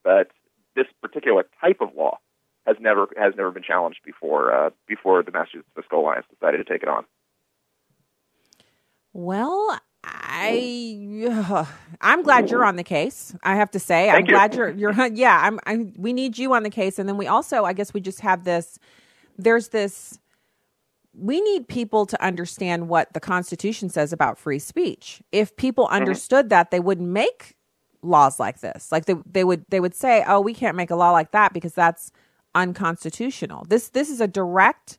[0.04, 0.28] But
[0.74, 2.18] this particular type of law
[2.66, 6.64] has never has never been challenged before uh, before the Massachusetts Fiscal Alliance decided to
[6.64, 7.04] take it on.
[9.12, 9.80] Well,
[10.28, 11.66] I
[12.00, 13.34] I'm glad you're on the case.
[13.42, 14.32] I have to say, Thank I'm you.
[14.32, 15.40] glad you're you're yeah.
[15.42, 18.00] I'm I we need you on the case, and then we also I guess we
[18.00, 18.78] just have this.
[19.36, 20.18] There's this.
[21.14, 25.22] We need people to understand what the Constitution says about free speech.
[25.32, 25.96] If people mm-hmm.
[25.96, 26.50] understood mm-hmm.
[26.50, 27.56] that, they wouldn't make
[28.02, 28.92] laws like this.
[28.92, 31.52] Like they they would they would say, "Oh, we can't make a law like that
[31.52, 32.12] because that's
[32.54, 34.98] unconstitutional." This this is a direct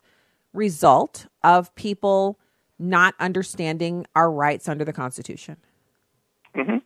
[0.53, 2.39] result of people
[2.79, 5.57] not understanding our rights under the Constitution.
[6.55, 6.77] Mm-hmm.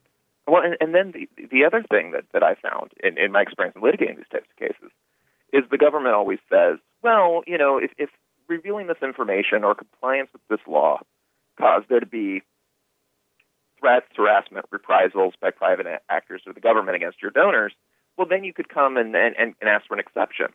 [0.47, 3.41] Well, and, and then the, the other thing that, that I found in, in my
[3.41, 4.91] experience in litigating these types of cases
[5.53, 8.10] is the government always says, well, you know, if, if
[8.47, 10.99] revealing this information or compliance with this law
[11.58, 12.41] caused there to be
[13.79, 17.73] threats, harassment, reprisals by private actors or the government against your donors,
[18.17, 20.47] well, then you could come and, and, and ask for an exception.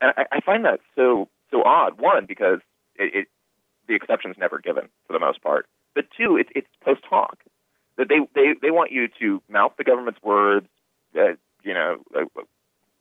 [0.00, 2.00] And I, I find that so so odd.
[2.00, 2.60] One, because
[2.96, 3.28] it, it
[3.88, 5.66] the exception's never given for the most part.
[5.94, 7.38] But two, it, it's post hoc
[7.96, 10.66] that they, they they want you to mouth the government's words,
[11.16, 12.24] uh, you know, uh,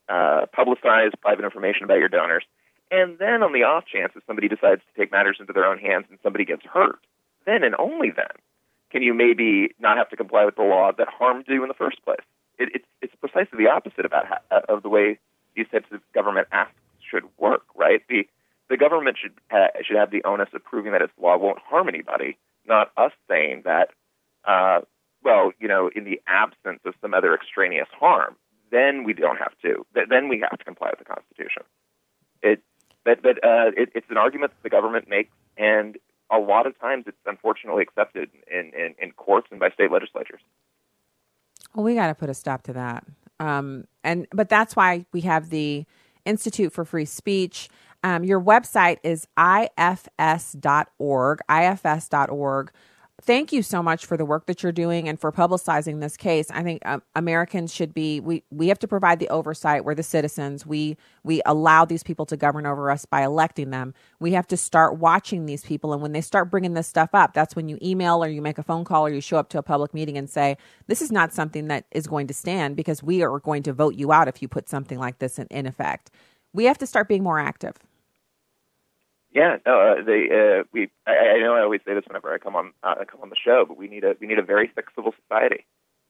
[0.10, 2.44] uh, publicize private information about your donors,
[2.92, 5.80] and then on the off chance that somebody decides to take matters into their own
[5.80, 7.00] hands and somebody gets hurt,
[7.46, 8.36] then and only then
[8.92, 11.74] can you maybe not have to comply with the law that harmed you in the
[11.74, 12.22] first place.
[12.60, 15.18] It, it's it's precisely the opposite about how, of the way
[15.56, 18.02] these types of government acts should work, right?
[18.08, 18.28] The
[18.70, 21.88] the government should uh, should have the onus of proving that its law won't harm
[21.88, 23.90] anybody, not us saying that.
[24.46, 24.82] Uh,
[25.24, 28.36] well, you know, in the absence of some other extraneous harm,
[28.72, 29.86] then we don't have to.
[29.94, 31.64] Then we have to comply with the Constitution.
[32.42, 32.62] It,
[33.06, 35.98] but but uh, it, it's an argument that the government makes, and
[36.32, 40.42] a lot of times it's unfortunately accepted in, in, in courts and by state legislatures.
[41.76, 43.06] Well, we got to put a stop to that.
[43.40, 45.86] Um, and but that's why we have the
[46.26, 47.70] Institute for Free Speech.
[48.04, 52.72] Um, your website is ifs.org, ifs.org
[53.22, 56.50] thank you so much for the work that you're doing and for publicizing this case.
[56.52, 59.86] I think um, Americans should be we we have to provide the oversight.
[59.86, 60.66] We're the citizens.
[60.66, 63.94] We we allow these people to govern over us by electing them.
[64.20, 67.34] We have to start watching these people, and when they start bringing this stuff up,
[67.34, 69.58] that's when you email or you make a phone call or you show up to
[69.58, 73.04] a public meeting and say, "This is not something that is going to stand because
[73.04, 75.66] we are going to vote you out if you put something like this in, in
[75.66, 76.12] effect."
[76.54, 77.78] We have to start being more active.
[79.34, 80.90] Yeah, no, uh, they uh, we.
[81.08, 83.36] I, I know I always say this whenever I come on uh, come on the
[83.36, 85.66] show, but we need a we need a very civil society.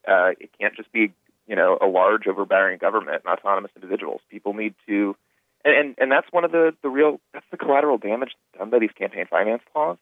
[0.05, 1.13] Uh, it can't just be
[1.47, 4.19] you know a large overbearing government and autonomous individuals.
[4.29, 5.15] People need to,
[5.63, 8.79] and and, and that's one of the the real that's the collateral damage done by
[8.79, 9.97] these campaign finance laws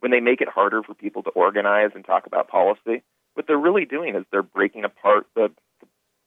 [0.00, 3.02] when they make it harder for people to organize and talk about policy.
[3.32, 5.50] What they're really doing is they're breaking apart the,
[5.80, 5.86] the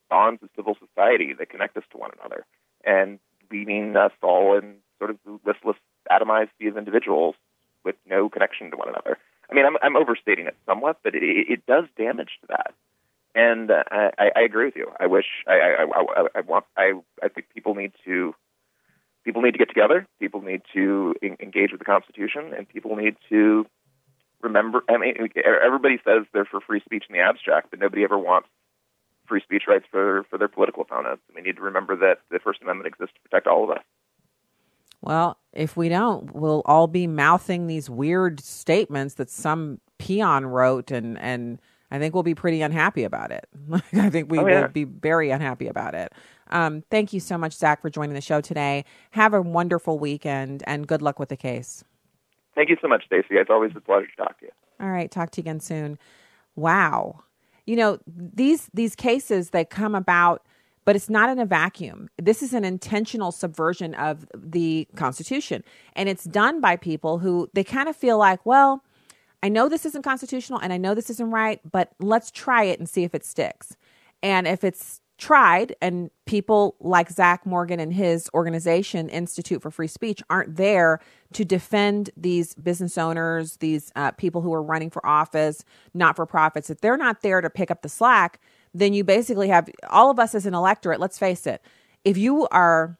[0.10, 2.45] bonds of civil society that connect us to one another
[2.84, 3.19] and
[3.51, 5.77] leaving us all in sort of listless
[6.09, 7.35] atomize these individuals
[7.83, 9.17] with no connection to one another.
[9.49, 12.73] I mean, I'm, I'm overstating it somewhat, but it, it does damage to that.
[13.33, 14.91] And uh, I, I agree with you.
[14.99, 18.35] I wish I, I, I, I want I, I think people need to
[19.23, 20.05] people need to get together.
[20.19, 23.65] People need to engage with the Constitution, and people need to
[24.41, 24.83] remember.
[24.89, 28.49] I mean, everybody says they're for free speech in the abstract, but nobody ever wants
[29.27, 31.23] free speech rights for for their political opponents.
[31.33, 33.83] we need to remember that the First Amendment exists to protect all of us.
[35.01, 40.91] Well, if we don't, we'll all be mouthing these weird statements that some peon wrote,
[40.91, 41.59] and and
[41.91, 43.47] I think we'll be pretty unhappy about it.
[43.93, 44.61] I think we oh, yeah.
[44.61, 46.13] will be very unhappy about it.
[46.49, 48.85] Um, thank you so much, Zac, for joining the show today.
[49.11, 51.83] Have a wonderful weekend, and good luck with the case.
[52.55, 53.35] Thank you so much, Stacy.
[53.35, 54.51] It's always a pleasure to talk to you.
[54.79, 55.97] All right, talk to you again soon.
[56.55, 57.23] Wow,
[57.65, 60.45] you know these these cases that come about
[60.86, 62.10] but it's not in a vacuum.
[62.17, 65.63] This is an intentional subversion of the Constitution.
[65.96, 68.84] And it's done by people who they kind of feel like, well,
[69.44, 72.80] I know this isn't constitutional and I know this isn't right, but let's try it
[72.80, 73.76] and see if it sticks.
[74.22, 79.88] And if it's tried and people like Zac Morgan and his organization, Institute for Free
[79.88, 81.00] Speech, aren't there
[81.34, 85.63] to defend these business owners, these uh, people who are running for office,
[85.94, 88.39] not for profits, if they're not there to pick up the slack,
[88.73, 90.99] then you basically have all of us as an electorate.
[90.99, 91.62] Let's face it.
[92.03, 92.97] If you are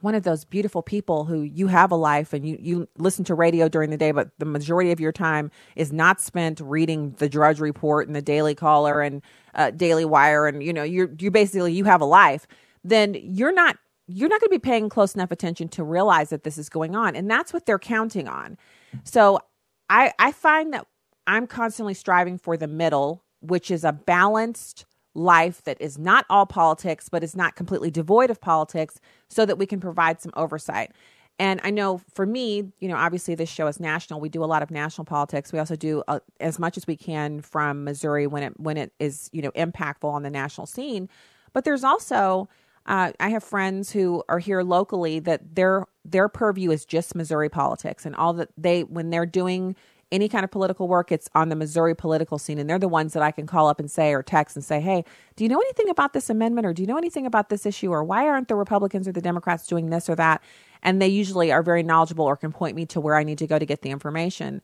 [0.00, 3.34] one of those beautiful people who you have a life and you, you listen to
[3.34, 7.28] radio during the day, but the majority of your time is not spent reading the
[7.28, 9.22] Drudge Report and the Daily Caller and
[9.54, 12.46] uh, Daily Wire, and you know you're you basically you have a life,
[12.84, 16.44] then you're not you're not going to be paying close enough attention to realize that
[16.44, 18.56] this is going on, and that's what they're counting on.
[19.04, 19.40] So
[19.88, 20.86] I I find that
[21.26, 26.46] I'm constantly striving for the middle which is a balanced life that is not all
[26.46, 30.92] politics, but is not completely devoid of politics, so that we can provide some oversight.
[31.38, 34.20] And I know for me, you know, obviously this show is national.
[34.20, 35.52] We do a lot of national politics.
[35.52, 38.92] We also do uh, as much as we can from Missouri when it when it
[38.98, 41.08] is you know impactful on the national scene.
[41.52, 42.48] But there's also
[42.86, 47.48] uh, I have friends who are here locally that their their purview is just Missouri
[47.48, 49.76] politics and all that they when they're doing
[50.12, 52.58] any kind of political work, it's on the Missouri political scene.
[52.58, 54.80] And they're the ones that I can call up and say, or text and say,
[54.80, 55.04] hey,
[55.34, 56.66] do you know anything about this amendment?
[56.66, 57.90] Or do you know anything about this issue?
[57.90, 60.42] Or why aren't the Republicans or the Democrats doing this or that?
[60.82, 63.46] And they usually are very knowledgeable or can point me to where I need to
[63.46, 64.62] go to get the information.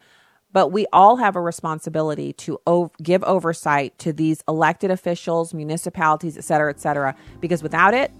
[0.52, 6.44] But we all have a responsibility to give oversight to these elected officials, municipalities, et
[6.44, 8.12] cetera, et cetera, because without it,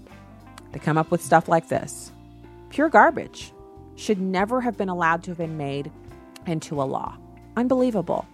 [0.71, 2.11] they come up with stuff like this.
[2.69, 3.53] Pure garbage
[3.95, 5.91] should never have been allowed to have been made
[6.47, 7.17] into a law.
[7.57, 8.25] Unbelievable.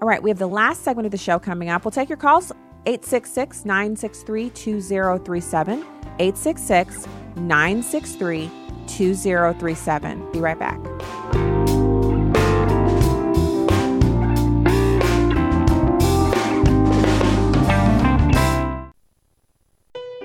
[0.00, 1.84] All right, we have the last segment of the show coming up.
[1.84, 2.52] We'll take your calls
[2.86, 5.84] 866 963 2037.
[6.20, 8.50] 866 963
[8.86, 10.32] 2037.
[10.32, 10.78] Be right back.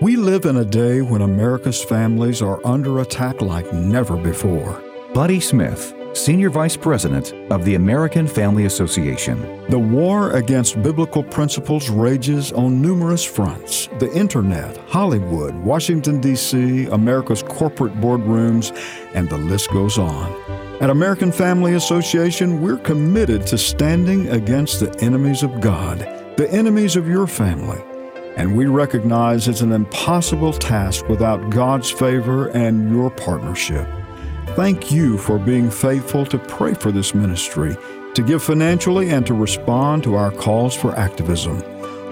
[0.03, 4.83] We live in a day when America's families are under attack like never before.
[5.13, 9.65] Buddy Smith, Senior Vice President of the American Family Association.
[9.69, 17.41] The war against biblical principles rages on numerous fronts the internet, Hollywood, Washington, D.C., America's
[17.41, 18.71] corporate boardrooms,
[19.15, 20.31] and the list goes on.
[20.81, 25.99] At American Family Association, we're committed to standing against the enemies of God,
[26.37, 27.81] the enemies of your family.
[28.37, 33.87] And we recognize it's an impossible task without God's favor and your partnership.
[34.55, 37.75] Thank you for being faithful to pray for this ministry,
[38.13, 41.59] to give financially, and to respond to our calls for activism.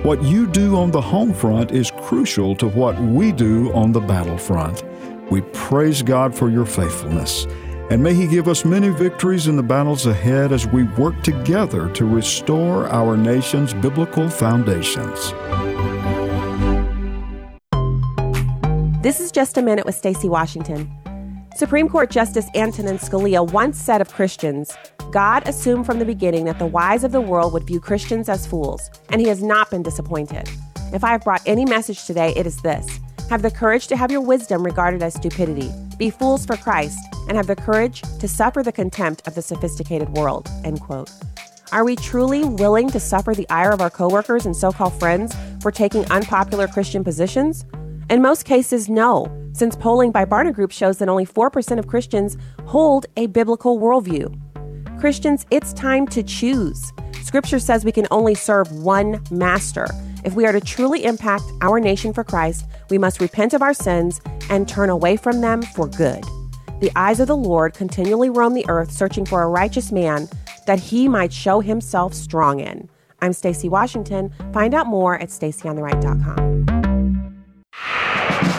[0.01, 3.99] What you do on the home front is crucial to what we do on the
[3.99, 4.83] battlefront.
[5.29, 7.45] We praise God for your faithfulness,
[7.91, 11.91] and may He give us many victories in the battles ahead as we work together
[11.91, 15.31] to restore our nation's biblical foundations.
[19.03, 20.91] This is just a minute with Stacy Washington.
[21.55, 24.75] Supreme Court Justice Antonin Scalia once said of Christians,
[25.11, 28.47] God assumed from the beginning that the wise of the world would view Christians as
[28.47, 30.49] fools, and he has not been disappointed.
[30.93, 32.99] If I have brought any message today, it is this
[33.29, 35.69] Have the courage to have your wisdom regarded as stupidity.
[35.97, 40.09] Be fools for Christ, and have the courage to suffer the contempt of the sophisticated
[40.09, 40.49] world.
[40.63, 41.11] End quote.
[41.73, 45.35] Are we truly willing to suffer the ire of our coworkers and so called friends
[45.61, 47.65] for taking unpopular Christian positions?
[48.09, 52.37] In most cases, no, since polling by Barna Group shows that only 4% of Christians
[52.65, 54.37] hold a biblical worldview.
[54.99, 56.91] Christians, it's time to choose.
[57.23, 59.87] Scripture says we can only serve one master.
[60.23, 63.73] If we are to truly impact our nation for Christ, we must repent of our
[63.73, 66.23] sins and turn away from them for good.
[66.81, 70.27] The eyes of the Lord continually roam the earth searching for a righteous man
[70.65, 72.89] that he might show himself strong in.
[73.21, 74.33] I'm Stacy Washington.
[74.51, 76.70] Find out more at stacyontheright.com.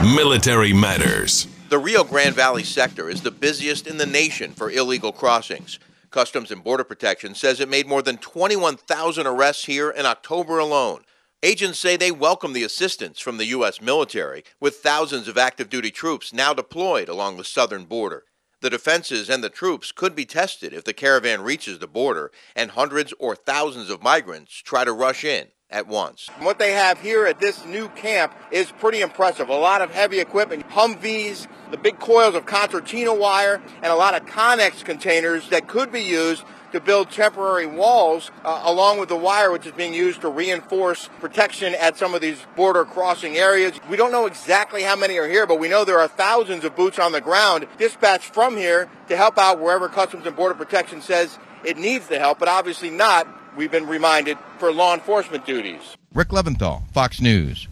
[0.02, 1.46] Military Matters.
[1.68, 5.78] The Rio Grande Valley sector is the busiest in the nation for illegal crossings.
[6.10, 11.02] Customs and Border Protection says it made more than 21,000 arrests here in October alone.
[11.44, 13.80] Agents say they welcome the assistance from the U.S.
[13.80, 18.24] military, with thousands of active duty troops now deployed along the southern border.
[18.60, 22.72] The defenses and the troops could be tested if the caravan reaches the border and
[22.72, 26.28] hundreds or thousands of migrants try to rush in at once.
[26.38, 29.48] What they have here at this new camp is pretty impressive.
[29.48, 34.14] A lot of heavy equipment, Humvees, the big coils of concertina wire, and a lot
[34.14, 39.16] of Connex containers that could be used to build temporary walls uh, along with the
[39.16, 43.78] wire which is being used to reinforce protection at some of these border crossing areas.
[43.90, 46.74] We don't know exactly how many are here, but we know there are thousands of
[46.74, 51.02] boots on the ground dispatched from here to help out wherever Customs and Border Protection
[51.02, 55.96] says it needs the help, but obviously not we've been reminded, for law enforcement duties.
[56.14, 57.68] Rick Leventhal, Fox News.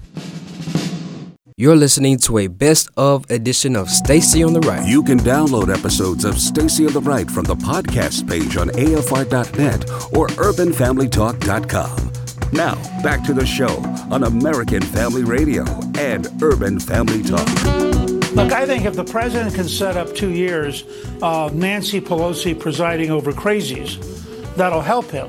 [1.57, 4.89] You're listening to a best of edition of Stacy on the Right.
[4.89, 9.91] You can download episodes of Stacy on the Right from the podcast page on AFR.net
[10.17, 12.13] or UrbanFamilyTalk.com.
[12.53, 13.77] Now, back to the show
[14.11, 15.65] on American Family Radio
[15.99, 17.47] and Urban Family Talk.
[18.33, 20.85] Look, I think if the president can set up two years
[21.21, 23.99] of Nancy Pelosi presiding over crazies,
[24.57, 25.29] that'll help him.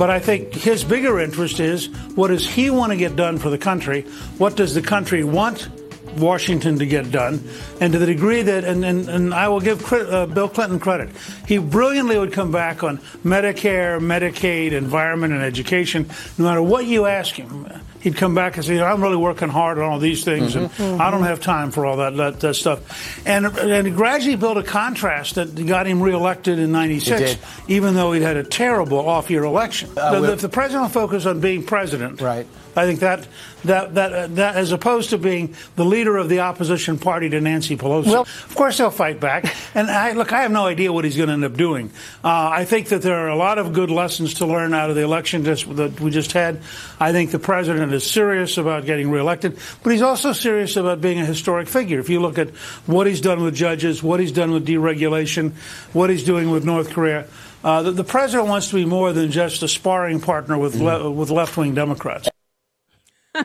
[0.00, 3.50] But I think his bigger interest is what does he want to get done for
[3.50, 4.06] the country?
[4.38, 5.68] What does the country want
[6.16, 7.48] Washington to get done?
[7.80, 11.10] And to the degree that, and, and, and I will give uh, Bill Clinton credit,
[11.46, 17.06] he brilliantly would come back on Medicare, Medicaid, environment, and education, no matter what you
[17.06, 17.66] ask him
[18.00, 20.64] he'd come back and say, "I'm really working hard on all these things, mm-hmm.
[20.64, 21.00] and mm-hmm.
[21.00, 24.62] I don't have time for all that, that, that stuff." And and gradually built a
[24.62, 27.36] contrast that got him reelected in '96,
[27.68, 29.90] even though he'd had a terrible off-year election.
[29.96, 32.46] Uh, if the president focused on being president, right.
[32.76, 33.26] I think that
[33.64, 37.40] that that uh, that as opposed to being the leader of the opposition party to
[37.40, 39.54] Nancy Pelosi, well, of course they'll fight back.
[39.74, 41.90] And I, look, I have no idea what he's going to end up doing.
[42.24, 44.96] Uh, I think that there are a lot of good lessons to learn out of
[44.96, 46.62] the election that we just had.
[46.98, 51.20] I think the president is serious about getting reelected, but he's also serious about being
[51.20, 52.00] a historic figure.
[52.00, 52.50] If you look at
[52.86, 55.52] what he's done with judges, what he's done with deregulation,
[55.92, 57.26] what he's doing with North Korea.
[57.62, 60.82] Uh, the, the, president wants to be more than just a sparring partner with mm.
[60.82, 62.29] le- with left wing Democrats.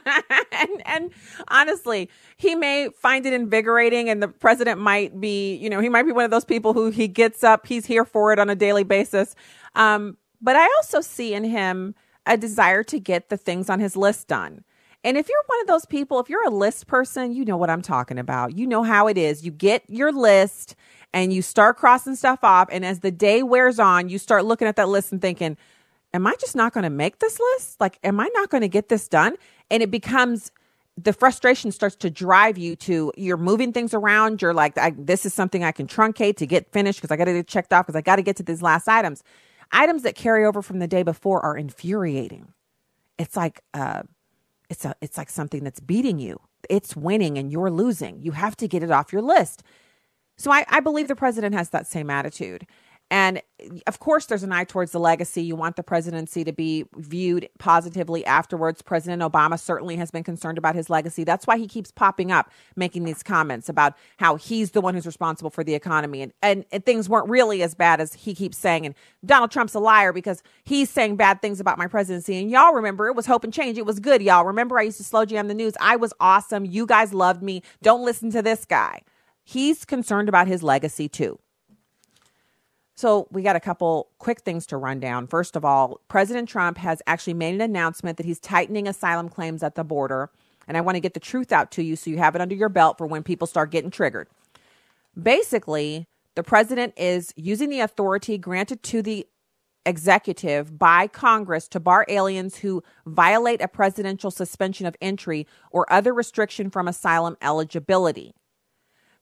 [0.51, 1.11] and, and
[1.47, 6.03] honestly, he may find it invigorating, and the president might be, you know, he might
[6.03, 8.55] be one of those people who he gets up, he's here for it on a
[8.55, 9.35] daily basis.
[9.75, 13.95] Um, but I also see in him a desire to get the things on his
[13.95, 14.63] list done.
[15.03, 17.69] And if you're one of those people, if you're a list person, you know what
[17.69, 18.57] I'm talking about.
[18.57, 19.45] You know how it is.
[19.45, 20.75] You get your list
[21.13, 22.69] and you start crossing stuff off.
[22.71, 25.57] And as the day wears on, you start looking at that list and thinking,
[26.15, 27.81] Am I just not going to make this list?
[27.81, 29.35] Like, am I not going to get this done?
[29.71, 30.51] And it becomes
[30.97, 34.41] the frustration starts to drive you to you're moving things around.
[34.41, 37.33] You're like, this is something I can truncate to get finished because I got to
[37.33, 39.23] get checked off because I got to get to these last items.
[39.71, 42.53] Items that carry over from the day before are infuriating.
[43.17, 44.03] It's like uh,
[44.69, 46.39] it's a it's like something that's beating you.
[46.69, 48.21] It's winning and you're losing.
[48.21, 49.63] You have to get it off your list.
[50.37, 52.67] So I, I believe the president has that same attitude.
[53.11, 53.41] And
[53.85, 55.43] of course, there's an eye towards the legacy.
[55.43, 58.81] You want the presidency to be viewed positively afterwards.
[58.81, 61.23] President Obama certainly has been concerned about his legacy.
[61.23, 65.05] That's why he keeps popping up, making these comments about how he's the one who's
[65.05, 66.23] responsible for the economy.
[66.23, 68.87] And, and, and things weren't really as bad as he keeps saying.
[68.87, 72.37] And Donald Trump's a liar because he's saying bad things about my presidency.
[72.41, 73.77] And y'all remember, it was hope and change.
[73.77, 74.45] It was good, y'all.
[74.45, 75.73] Remember, I used to slow jam the news.
[75.79, 76.65] I was awesome.
[76.65, 77.61] You guys loved me.
[77.83, 79.03] Don't listen to this guy.
[79.43, 81.37] He's concerned about his legacy too.
[82.97, 85.27] So, we got a couple quick things to run down.
[85.27, 89.63] First of all, President Trump has actually made an announcement that he's tightening asylum claims
[89.63, 90.29] at the border.
[90.67, 92.55] And I want to get the truth out to you so you have it under
[92.55, 94.29] your belt for when people start getting triggered.
[95.21, 99.27] Basically, the president is using the authority granted to the
[99.85, 106.13] executive by Congress to bar aliens who violate a presidential suspension of entry or other
[106.13, 108.33] restriction from asylum eligibility.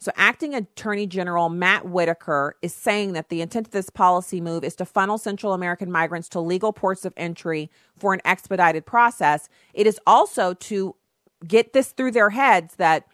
[0.04, 4.66] So, acting Attorney General Matt Whitaker is saying that the intent of this policy move
[4.66, 9.48] is to funnel Central American migrants to legal ports of entry for an expedited process.
[9.74, 10.98] It is also to
[11.48, 13.08] get this through their heads that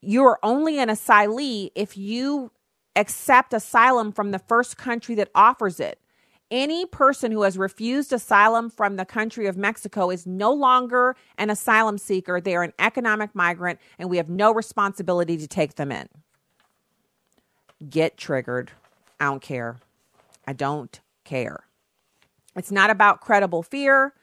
[0.00, 2.50] you are only an asylee if you
[2.96, 6.00] accept asylum from the first country that offers it
[6.50, 11.50] any person who has refused asylum from the country of Mexico is no longer an
[11.50, 12.40] asylum seeker.
[12.40, 16.08] They are an economic migrant, and we have no responsibility to take them in.
[17.88, 18.70] Get triggered.
[19.18, 19.78] I don't care.
[20.46, 21.64] I don't care.
[22.54, 24.14] It's not about credible fear.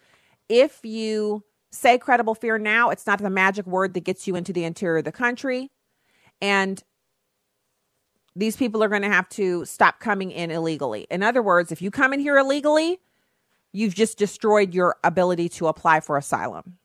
[0.49, 4.53] If you say credible fear now, it's not the magic word that gets you into
[4.53, 5.69] the interior of the country.
[6.41, 6.81] And
[8.35, 11.07] these people are going to have to stop coming in illegally.
[11.11, 12.99] In other words, if you come in here illegally,
[13.71, 16.77] you've just destroyed your ability to apply for asylum.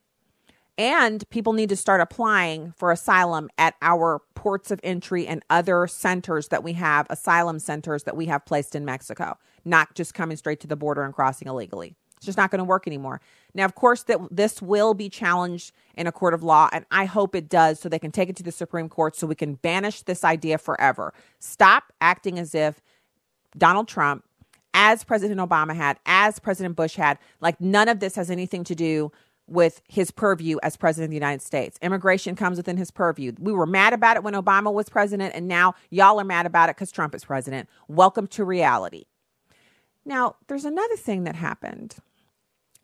[0.77, 5.89] And people need to start applying for asylum at our ports of entry and other
[5.89, 10.37] centers that we have, asylum centers that we have placed in Mexico, not just coming
[10.37, 11.97] straight to the border and crossing illegally.
[12.19, 13.21] It's just not going to work anymore.
[13.55, 17.07] Now, of course, that this will be challenged in a court of law, and I
[17.07, 19.55] hope it does so they can take it to the Supreme Court so we can
[19.55, 21.14] banish this idea forever.
[21.39, 22.81] Stop acting as if
[23.57, 24.25] Donald Trump,
[24.75, 28.75] as President Obama had, as President Bush had, like none of this has anything to
[28.75, 29.11] do
[29.49, 31.79] with his purview as president of the United States.
[31.81, 33.33] Immigration comes within his purview.
[33.39, 36.69] We were mad about it when Obama was president, and now y'all are mad about
[36.69, 37.69] it because Trump is president.
[37.89, 39.07] Welcome to reality.
[40.05, 41.97] Now, there's another thing that happened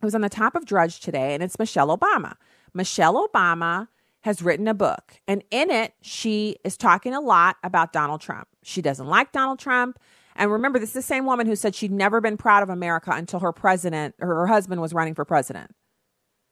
[0.01, 2.35] it was on the top of Drudge today, and it's Michelle Obama.
[2.73, 3.87] Michelle Obama
[4.21, 8.47] has written a book, and in it, she is talking a lot about Donald Trump.
[8.63, 9.99] She doesn't like Donald Trump.
[10.35, 13.11] And remember, this is the same woman who said she'd never been proud of America
[13.11, 15.71] until her president, her husband was running for president.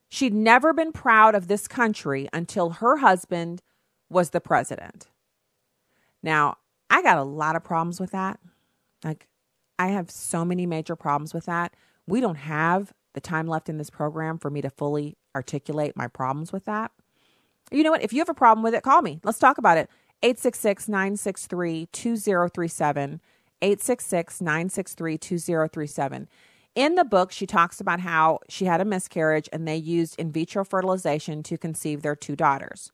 [0.09, 3.61] She'd never been proud of this country until her husband
[4.09, 5.07] was the president.
[6.21, 6.57] Now,
[6.89, 8.39] I got a lot of problems with that.
[9.03, 9.27] Like,
[9.79, 11.75] I have so many major problems with that.
[12.05, 16.07] We don't have the time left in this program for me to fully articulate my
[16.07, 16.91] problems with that.
[17.71, 18.03] You know what?
[18.03, 19.19] If you have a problem with it, call me.
[19.23, 19.89] Let's talk about it.
[20.21, 23.21] 866 963 2037.
[23.61, 26.27] 866 963 2037.
[26.75, 30.31] In the book, she talks about how she had a miscarriage and they used in
[30.31, 32.91] vitro fertilization to conceive their two daughters.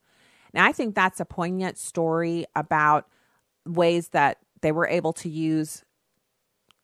[0.53, 3.07] Now, I think that's a poignant story about
[3.65, 5.83] ways that they were able to use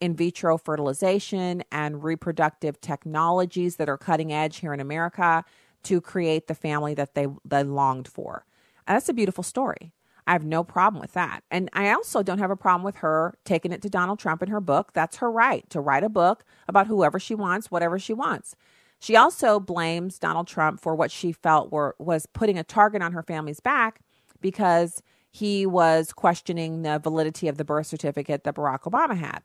[0.02, 5.44] in vitro fertilization and reproductive technologies that are cutting edge here in America
[5.84, 8.46] to create the family that they, they longed for.
[8.88, 9.94] And that's a beautiful story.
[10.28, 11.44] I have no problem with that.
[11.52, 14.50] And I also don't have a problem with her taking it to Donald Trump in
[14.50, 14.94] her book.
[14.94, 18.56] That's her right to write a book about whoever she wants, whatever she wants.
[19.00, 23.12] She also blames Donald Trump for what she felt were was putting a target on
[23.12, 24.00] her family's back
[24.42, 29.44] because he was questioning the validity of the birth certificate that Barack Obama had.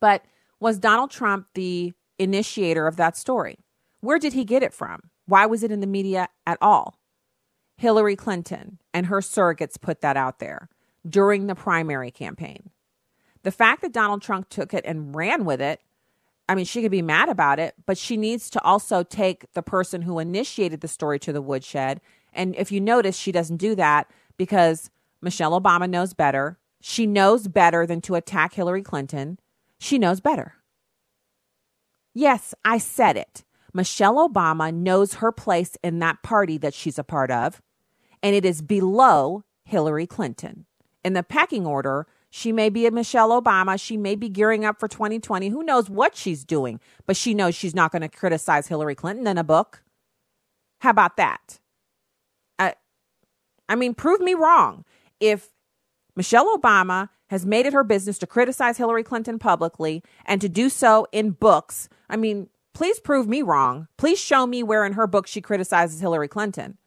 [0.00, 0.24] But
[0.60, 3.58] was Donald Trump the initiator of that story?
[4.00, 5.10] Where did he get it from?
[5.26, 6.98] Why was it in the media at all?
[7.76, 10.68] Hillary Clinton and her surrogates put that out there
[11.08, 12.70] during the primary campaign.
[13.44, 15.80] The fact that Donald Trump took it and ran with it
[16.48, 19.62] I mean, she could be mad about it, but she needs to also take the
[19.62, 22.00] person who initiated the story to the woodshed.
[22.32, 24.90] And if you notice, she doesn't do that because
[25.20, 26.58] Michelle Obama knows better.
[26.80, 29.38] She knows better than to attack Hillary Clinton.
[29.78, 30.54] She knows better.
[32.14, 33.44] Yes, I said it.
[33.72, 37.62] Michelle Obama knows her place in that party that she's a part of,
[38.22, 40.66] and it is below Hillary Clinton.
[41.04, 43.80] In the pecking order, she may be a Michelle Obama.
[43.80, 45.48] She may be gearing up for 2020.
[45.48, 46.80] Who knows what she's doing?
[47.06, 49.82] But she knows she's not going to criticize Hillary Clinton in a book.
[50.80, 51.60] How about that?
[52.58, 52.74] I,
[53.68, 54.84] I mean, prove me wrong.
[55.20, 55.50] If
[56.16, 60.68] Michelle Obama has made it her business to criticize Hillary Clinton publicly and to do
[60.68, 63.88] so in books, I mean, please prove me wrong.
[63.96, 66.78] Please show me where in her book she criticizes Hillary Clinton.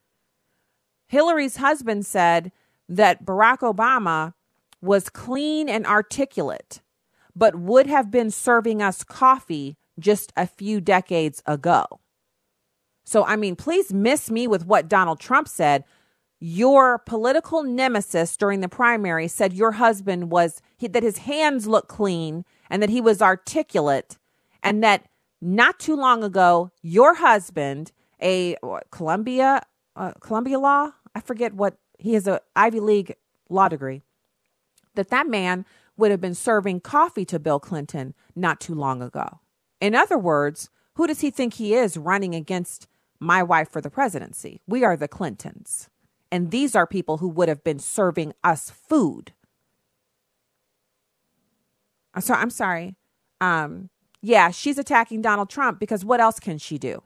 [1.07, 2.51] Hillary's husband said
[2.87, 4.33] that Barack Obama
[4.81, 6.81] was clean and articulate,
[7.35, 11.85] but would have been serving us coffee just a few decades ago.
[13.03, 15.83] So, I mean, please miss me with what Donald Trump said.
[16.43, 22.45] Your political nemesis during the primary said your husband was that his hands look clean
[22.67, 24.17] and that he was articulate,
[24.63, 25.05] and that
[25.39, 28.55] not too long ago, your husband, a
[28.89, 29.61] Columbia
[29.95, 33.15] uh, Columbia law, I forget what he has a Ivy League
[33.47, 34.01] law degree
[34.95, 35.63] that that man
[35.95, 39.41] would have been serving coffee to Bill Clinton not too long ago.
[39.79, 42.87] In other words, who does he think he is running against
[43.19, 44.61] my wife for the presidency?
[44.65, 45.89] We are the Clintons.
[46.31, 49.33] And these are people who would have been serving us food.
[52.19, 52.95] So I'm sorry.
[53.39, 53.89] Um,
[54.21, 57.03] yeah, she's attacking Donald Trump because what else can she do?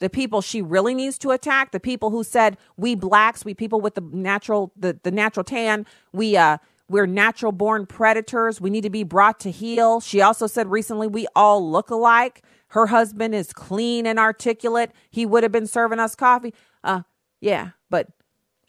[0.00, 3.80] The people she really needs to attack, the people who said we blacks, we people
[3.80, 6.58] with the natural the, the natural tan, we uh
[6.88, 8.60] we're natural born predators.
[8.60, 10.00] We need to be brought to heel.
[10.00, 12.42] She also said recently we all look alike.
[12.68, 14.90] Her husband is clean and articulate.
[15.10, 16.52] He would have been serving us coffee.
[16.82, 17.02] Uh,
[17.40, 18.08] yeah, but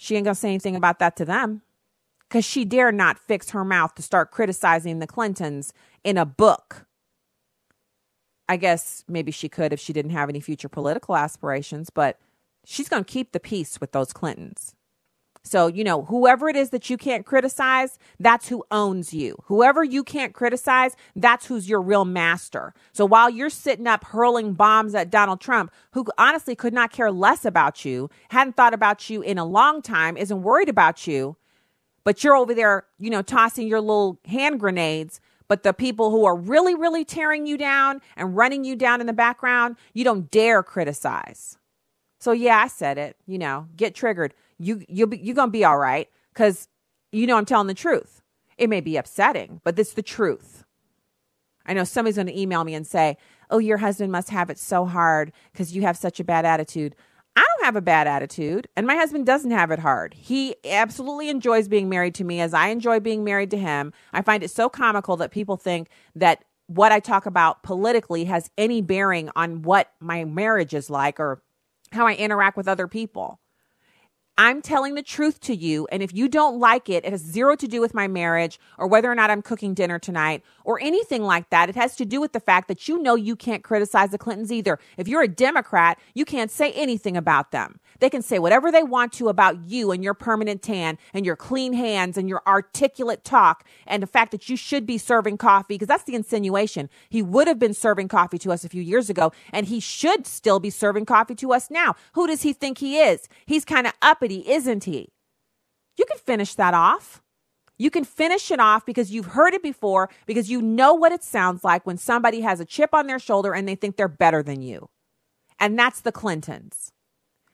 [0.02, 1.62] she ain't gonna say anything about that to them
[2.28, 5.74] because she dare not fix her mouth to start criticizing the Clintons
[6.04, 6.88] in a book.
[8.50, 12.18] I guess maybe she could if she didn't have any future political aspirations, but
[12.66, 14.74] she's going to keep the peace with those Clintons.
[15.44, 19.36] So, you know, whoever it is that you can't criticize, that's who owns you.
[19.46, 22.74] Whoever you can't criticize, that's who's your real master.
[22.94, 27.12] So while you're sitting up hurling bombs at Donald Trump, who honestly could not care
[27.12, 31.38] less about you, hadn't thought about you in a long time, isn't worried about you,
[32.04, 35.20] but you're over there, you know, tossing your little hand grenades.
[35.48, 39.08] But the people who are really, really tearing you down and running you down in
[39.08, 41.58] the background, you don't dare criticize.
[42.20, 43.18] So yeah, I said it.
[43.26, 46.68] You know, get triggered you you'll be you're gonna be all right because
[47.12, 48.22] you know I'm telling the truth.
[48.58, 50.64] It may be upsetting, but it's the truth.
[51.66, 53.18] I know somebody's gonna email me and say,
[53.50, 56.96] "Oh, your husband must have it so hard because you have such a bad attitude."
[57.36, 60.14] I don't have a bad attitude, and my husband doesn't have it hard.
[60.14, 63.94] He absolutely enjoys being married to me as I enjoy being married to him.
[64.12, 68.50] I find it so comical that people think that what I talk about politically has
[68.58, 71.42] any bearing on what my marriage is like or
[71.94, 73.41] how I interact with other people.
[74.44, 75.88] I'm telling the truth to you.
[75.92, 78.88] And if you don't like it, it has zero to do with my marriage or
[78.88, 81.70] whether or not I'm cooking dinner tonight or anything like that.
[81.70, 84.52] It has to do with the fact that you know you can't criticize the Clintons
[84.52, 84.80] either.
[84.98, 87.80] If you're a Democrat, you can't say anything about them.
[88.00, 91.36] They can say whatever they want to about you and your permanent tan and your
[91.36, 95.76] clean hands and your articulate talk and the fact that you should be serving coffee,
[95.76, 96.90] because that's the insinuation.
[97.10, 100.26] He would have been serving coffee to us a few years ago and he should
[100.26, 101.96] still be serving coffee to us now.
[102.14, 103.30] Who does he think he is?
[103.46, 105.10] He's kind of uppity, isn't he?
[105.98, 107.22] You can finish that off.
[107.78, 111.24] You can finish it off because you've heard it before, because you know what it
[111.24, 114.44] sounds like when somebody has a chip on their shoulder and they think they're better
[114.44, 114.90] than you.
[115.60, 116.92] And that's the Clintons.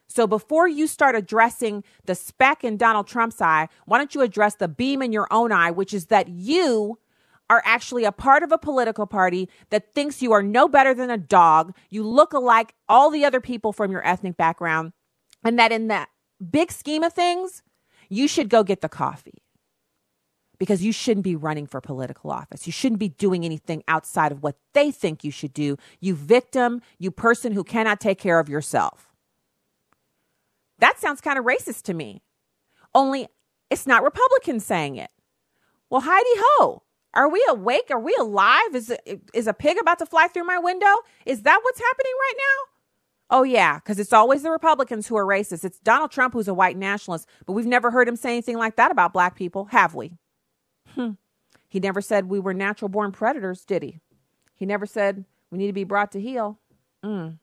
[0.09, 4.55] So before you start addressing the speck in Donald Trump's eye, why don't you address
[4.55, 6.99] the beam in your own eye, which is that you
[7.49, 11.09] are actually a part of a political party that thinks you are no better than
[11.09, 11.73] a dog.
[11.89, 14.91] You look alike all the other people from your ethnic background.
[15.43, 16.07] And that in the
[16.43, 17.63] big scheme of things,
[18.09, 19.43] you should go get the coffee
[20.59, 22.65] because you shouldn't be running for political office.
[22.65, 25.77] You shouldn't be doing anything outside of what they think you should do.
[25.99, 29.13] You victim, you person who cannot take care of yourself.
[30.79, 32.21] That sounds kind of racist to me.
[32.93, 33.27] Only
[33.69, 35.09] it's not Republicans saying it.
[35.89, 36.83] Well, Heidi Ho,
[37.13, 37.89] are we awake?
[37.89, 38.73] Are we alive?
[38.73, 38.93] Is,
[39.33, 40.93] is a pig about to fly through my window?
[41.25, 42.76] Is that what's happening right now?
[43.29, 45.65] Oh, yeah, because it's always the Republicans who are racist.
[45.65, 48.77] It's Donald Trump who's a white nationalist, but we've never heard him say anything like
[48.77, 50.13] that about black people, have we?
[50.95, 51.11] Hmm.
[51.67, 53.99] He never said we were natural born predators, did he?
[54.55, 56.59] He never said We need to be brought to heel.
[57.03, 57.39] Mm.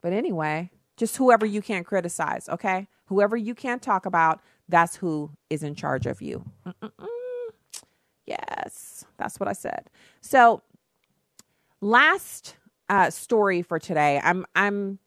[0.00, 2.88] But anyway, just whoever you can't criticize, okay?
[3.06, 6.44] Whoever you can't talk about, that's who is in charge of you.
[6.66, 7.06] Mm-mm-mm.
[8.26, 9.90] Yes, that's what I said.
[10.20, 10.62] So,
[11.80, 12.56] last
[12.88, 14.20] uh, story for today.
[14.22, 14.98] I'm I'm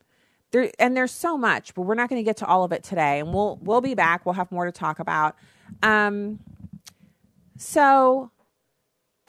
[0.51, 2.83] there, and there's so much, but we're not going to get to all of it
[2.83, 3.19] today.
[3.19, 4.25] And we'll we'll be back.
[4.25, 5.35] We'll have more to talk about.
[5.81, 6.39] Um,
[7.57, 8.31] so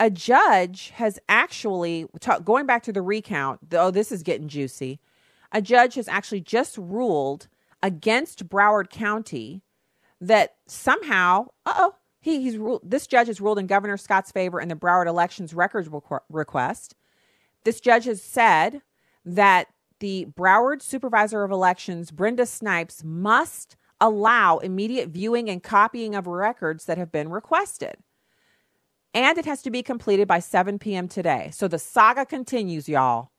[0.01, 2.07] a judge has actually
[2.45, 3.61] going back to the recount.
[3.73, 5.01] Oh, this is getting juicy.
[5.53, 7.49] A judge has actually just ruled
[7.83, 9.63] against Broward County
[10.21, 12.81] that somehow, oh, he, he's ruled.
[12.83, 15.89] This judge has ruled in Governor Scott's favor in the Broward elections records
[16.31, 16.95] request.
[17.65, 18.83] This judge has said
[19.25, 19.69] that
[20.03, 26.87] the Broward Supervisor of Elections, Brenda Snipes, must allow immediate viewing and copying of records
[26.87, 27.95] that have been requested.
[29.15, 31.07] And it has to be completed by 7 p.m.
[31.07, 31.51] today.
[31.53, 33.31] So the saga continues, y'all.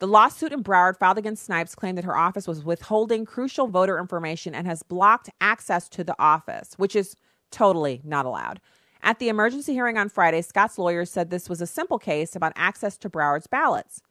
[0.00, 3.98] The lawsuit in Broward filed against Snipes claimed that her office was withholding crucial voter
[3.98, 7.16] information and has blocked access to the office, which is
[7.50, 8.60] totally not allowed.
[9.02, 12.52] At the emergency hearing on Friday, Scott's lawyers said this was a simple case about
[12.54, 14.02] access to Broward's ballots,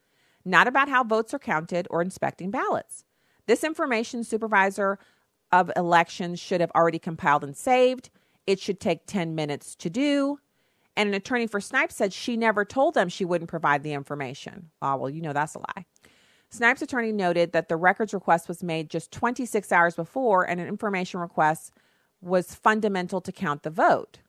[0.45, 3.03] not about how votes are counted or inspecting ballots.
[3.47, 4.99] This information supervisor
[5.51, 8.09] of elections should have already compiled and saved.
[8.47, 10.39] It should take 10 minutes to do.
[10.95, 14.69] And an attorney for Snipes said she never told them she wouldn't provide the information.
[14.81, 15.85] Oh, well, you know that's a lie.
[16.49, 20.67] Snipes' attorney noted that the records request was made just 26 hours before, and an
[20.67, 21.73] information request
[22.21, 24.19] was fundamental to count the vote.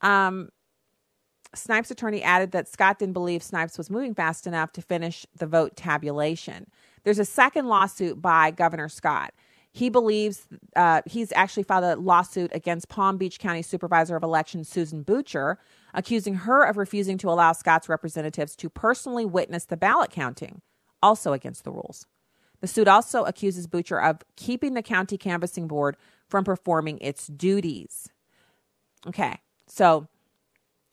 [0.00, 0.50] Um,
[1.56, 5.46] Snipes' attorney added that Scott didn't believe Snipes was moving fast enough to finish the
[5.46, 6.66] vote tabulation.
[7.04, 9.32] There's a second lawsuit by Governor Scott.
[9.72, 14.68] He believes uh, he's actually filed a lawsuit against Palm Beach County Supervisor of Elections
[14.68, 15.58] Susan Bucher,
[15.92, 20.62] accusing her of refusing to allow Scott's representatives to personally witness the ballot counting,
[21.02, 22.06] also against the rules.
[22.60, 28.08] The suit also accuses Bucher of keeping the county canvassing board from performing its duties.
[29.06, 29.38] Okay,
[29.68, 30.08] so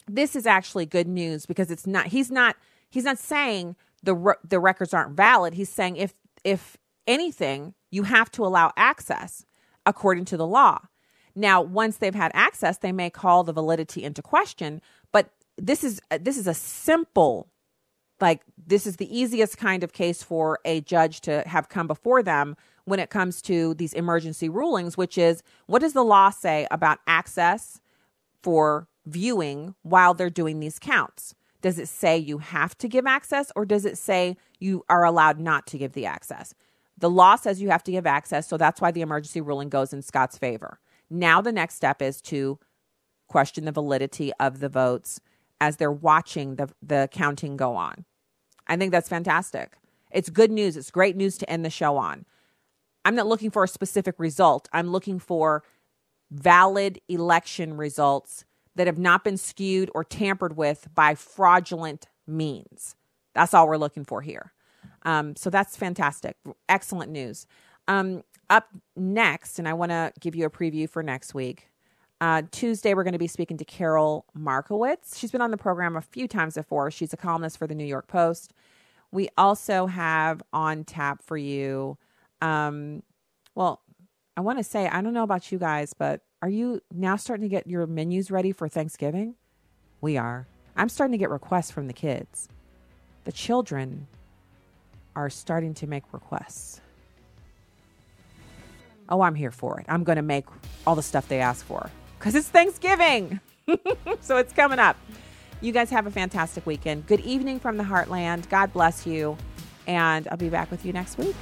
[0.07, 2.07] this is actually good news because it's not.
[2.07, 2.55] He's not.
[2.89, 5.53] He's not saying the the records aren't valid.
[5.53, 6.77] He's saying if if
[7.07, 9.45] anything, you have to allow access
[9.85, 10.79] according to the law.
[11.35, 14.81] Now, once they've had access, they may call the validity into question,
[15.11, 17.49] but this is this is a simple
[18.21, 22.23] like this is the easiest kind of case for a judge to have come before
[22.23, 26.67] them when it comes to these emergency rulings, which is what does the law say
[26.71, 27.79] about access
[28.41, 31.35] for viewing while they're doing these counts?
[31.61, 35.39] Does it say you have to give access or does it say you are allowed
[35.39, 36.53] not to give the access?
[36.97, 39.93] The law says you have to give access, so that's why the emergency ruling goes
[39.93, 40.79] in Scott's favor.
[41.09, 42.59] Now, the next step is to
[43.27, 45.19] question the validity of the votes
[45.59, 48.05] as they're watching the, the counting go on.
[48.67, 49.77] I think that's fantastic.
[50.11, 50.77] It's good news.
[50.77, 52.25] It's great news to end the show on.
[53.05, 54.69] I'm not looking for a specific result.
[54.71, 55.63] I'm looking for
[56.31, 58.45] valid election results
[58.75, 62.95] that have not been skewed or tampered with by fraudulent means.
[63.33, 64.53] That's all we're looking for here.
[65.03, 66.37] Um, so that's fantastic.
[66.69, 67.45] Excellent news.
[67.87, 71.69] Um, up next, and I want to give you a preview for next week.
[72.21, 75.17] Uh, Tuesday, we're going to be speaking to Carol Markowitz.
[75.17, 76.89] She's been on the program a few times before.
[76.89, 78.53] She's a columnist for the New York Post.
[79.11, 81.97] We also have on tap for you.
[82.41, 83.03] Um,
[83.55, 83.81] well,
[84.37, 87.45] I want to say, I don't know about you guys, but are you now starting
[87.45, 89.35] to get your menus ready for Thanksgiving?
[90.01, 90.45] We are.
[90.75, 92.49] I'm starting to get requests from the kids.
[93.23, 94.07] The children
[95.15, 96.81] are starting to make requests.
[99.07, 99.85] Oh, I'm here for it.
[99.87, 100.43] I'm going to make
[100.85, 101.89] all the stuff they ask for
[102.19, 103.39] because it's Thanksgiving.
[104.19, 104.97] so it's coming up.
[105.61, 107.07] You guys have a fantastic weekend.
[107.07, 108.49] Good evening from the Heartland.
[108.49, 109.37] God bless you.
[109.87, 111.37] And I'll be back with you next week.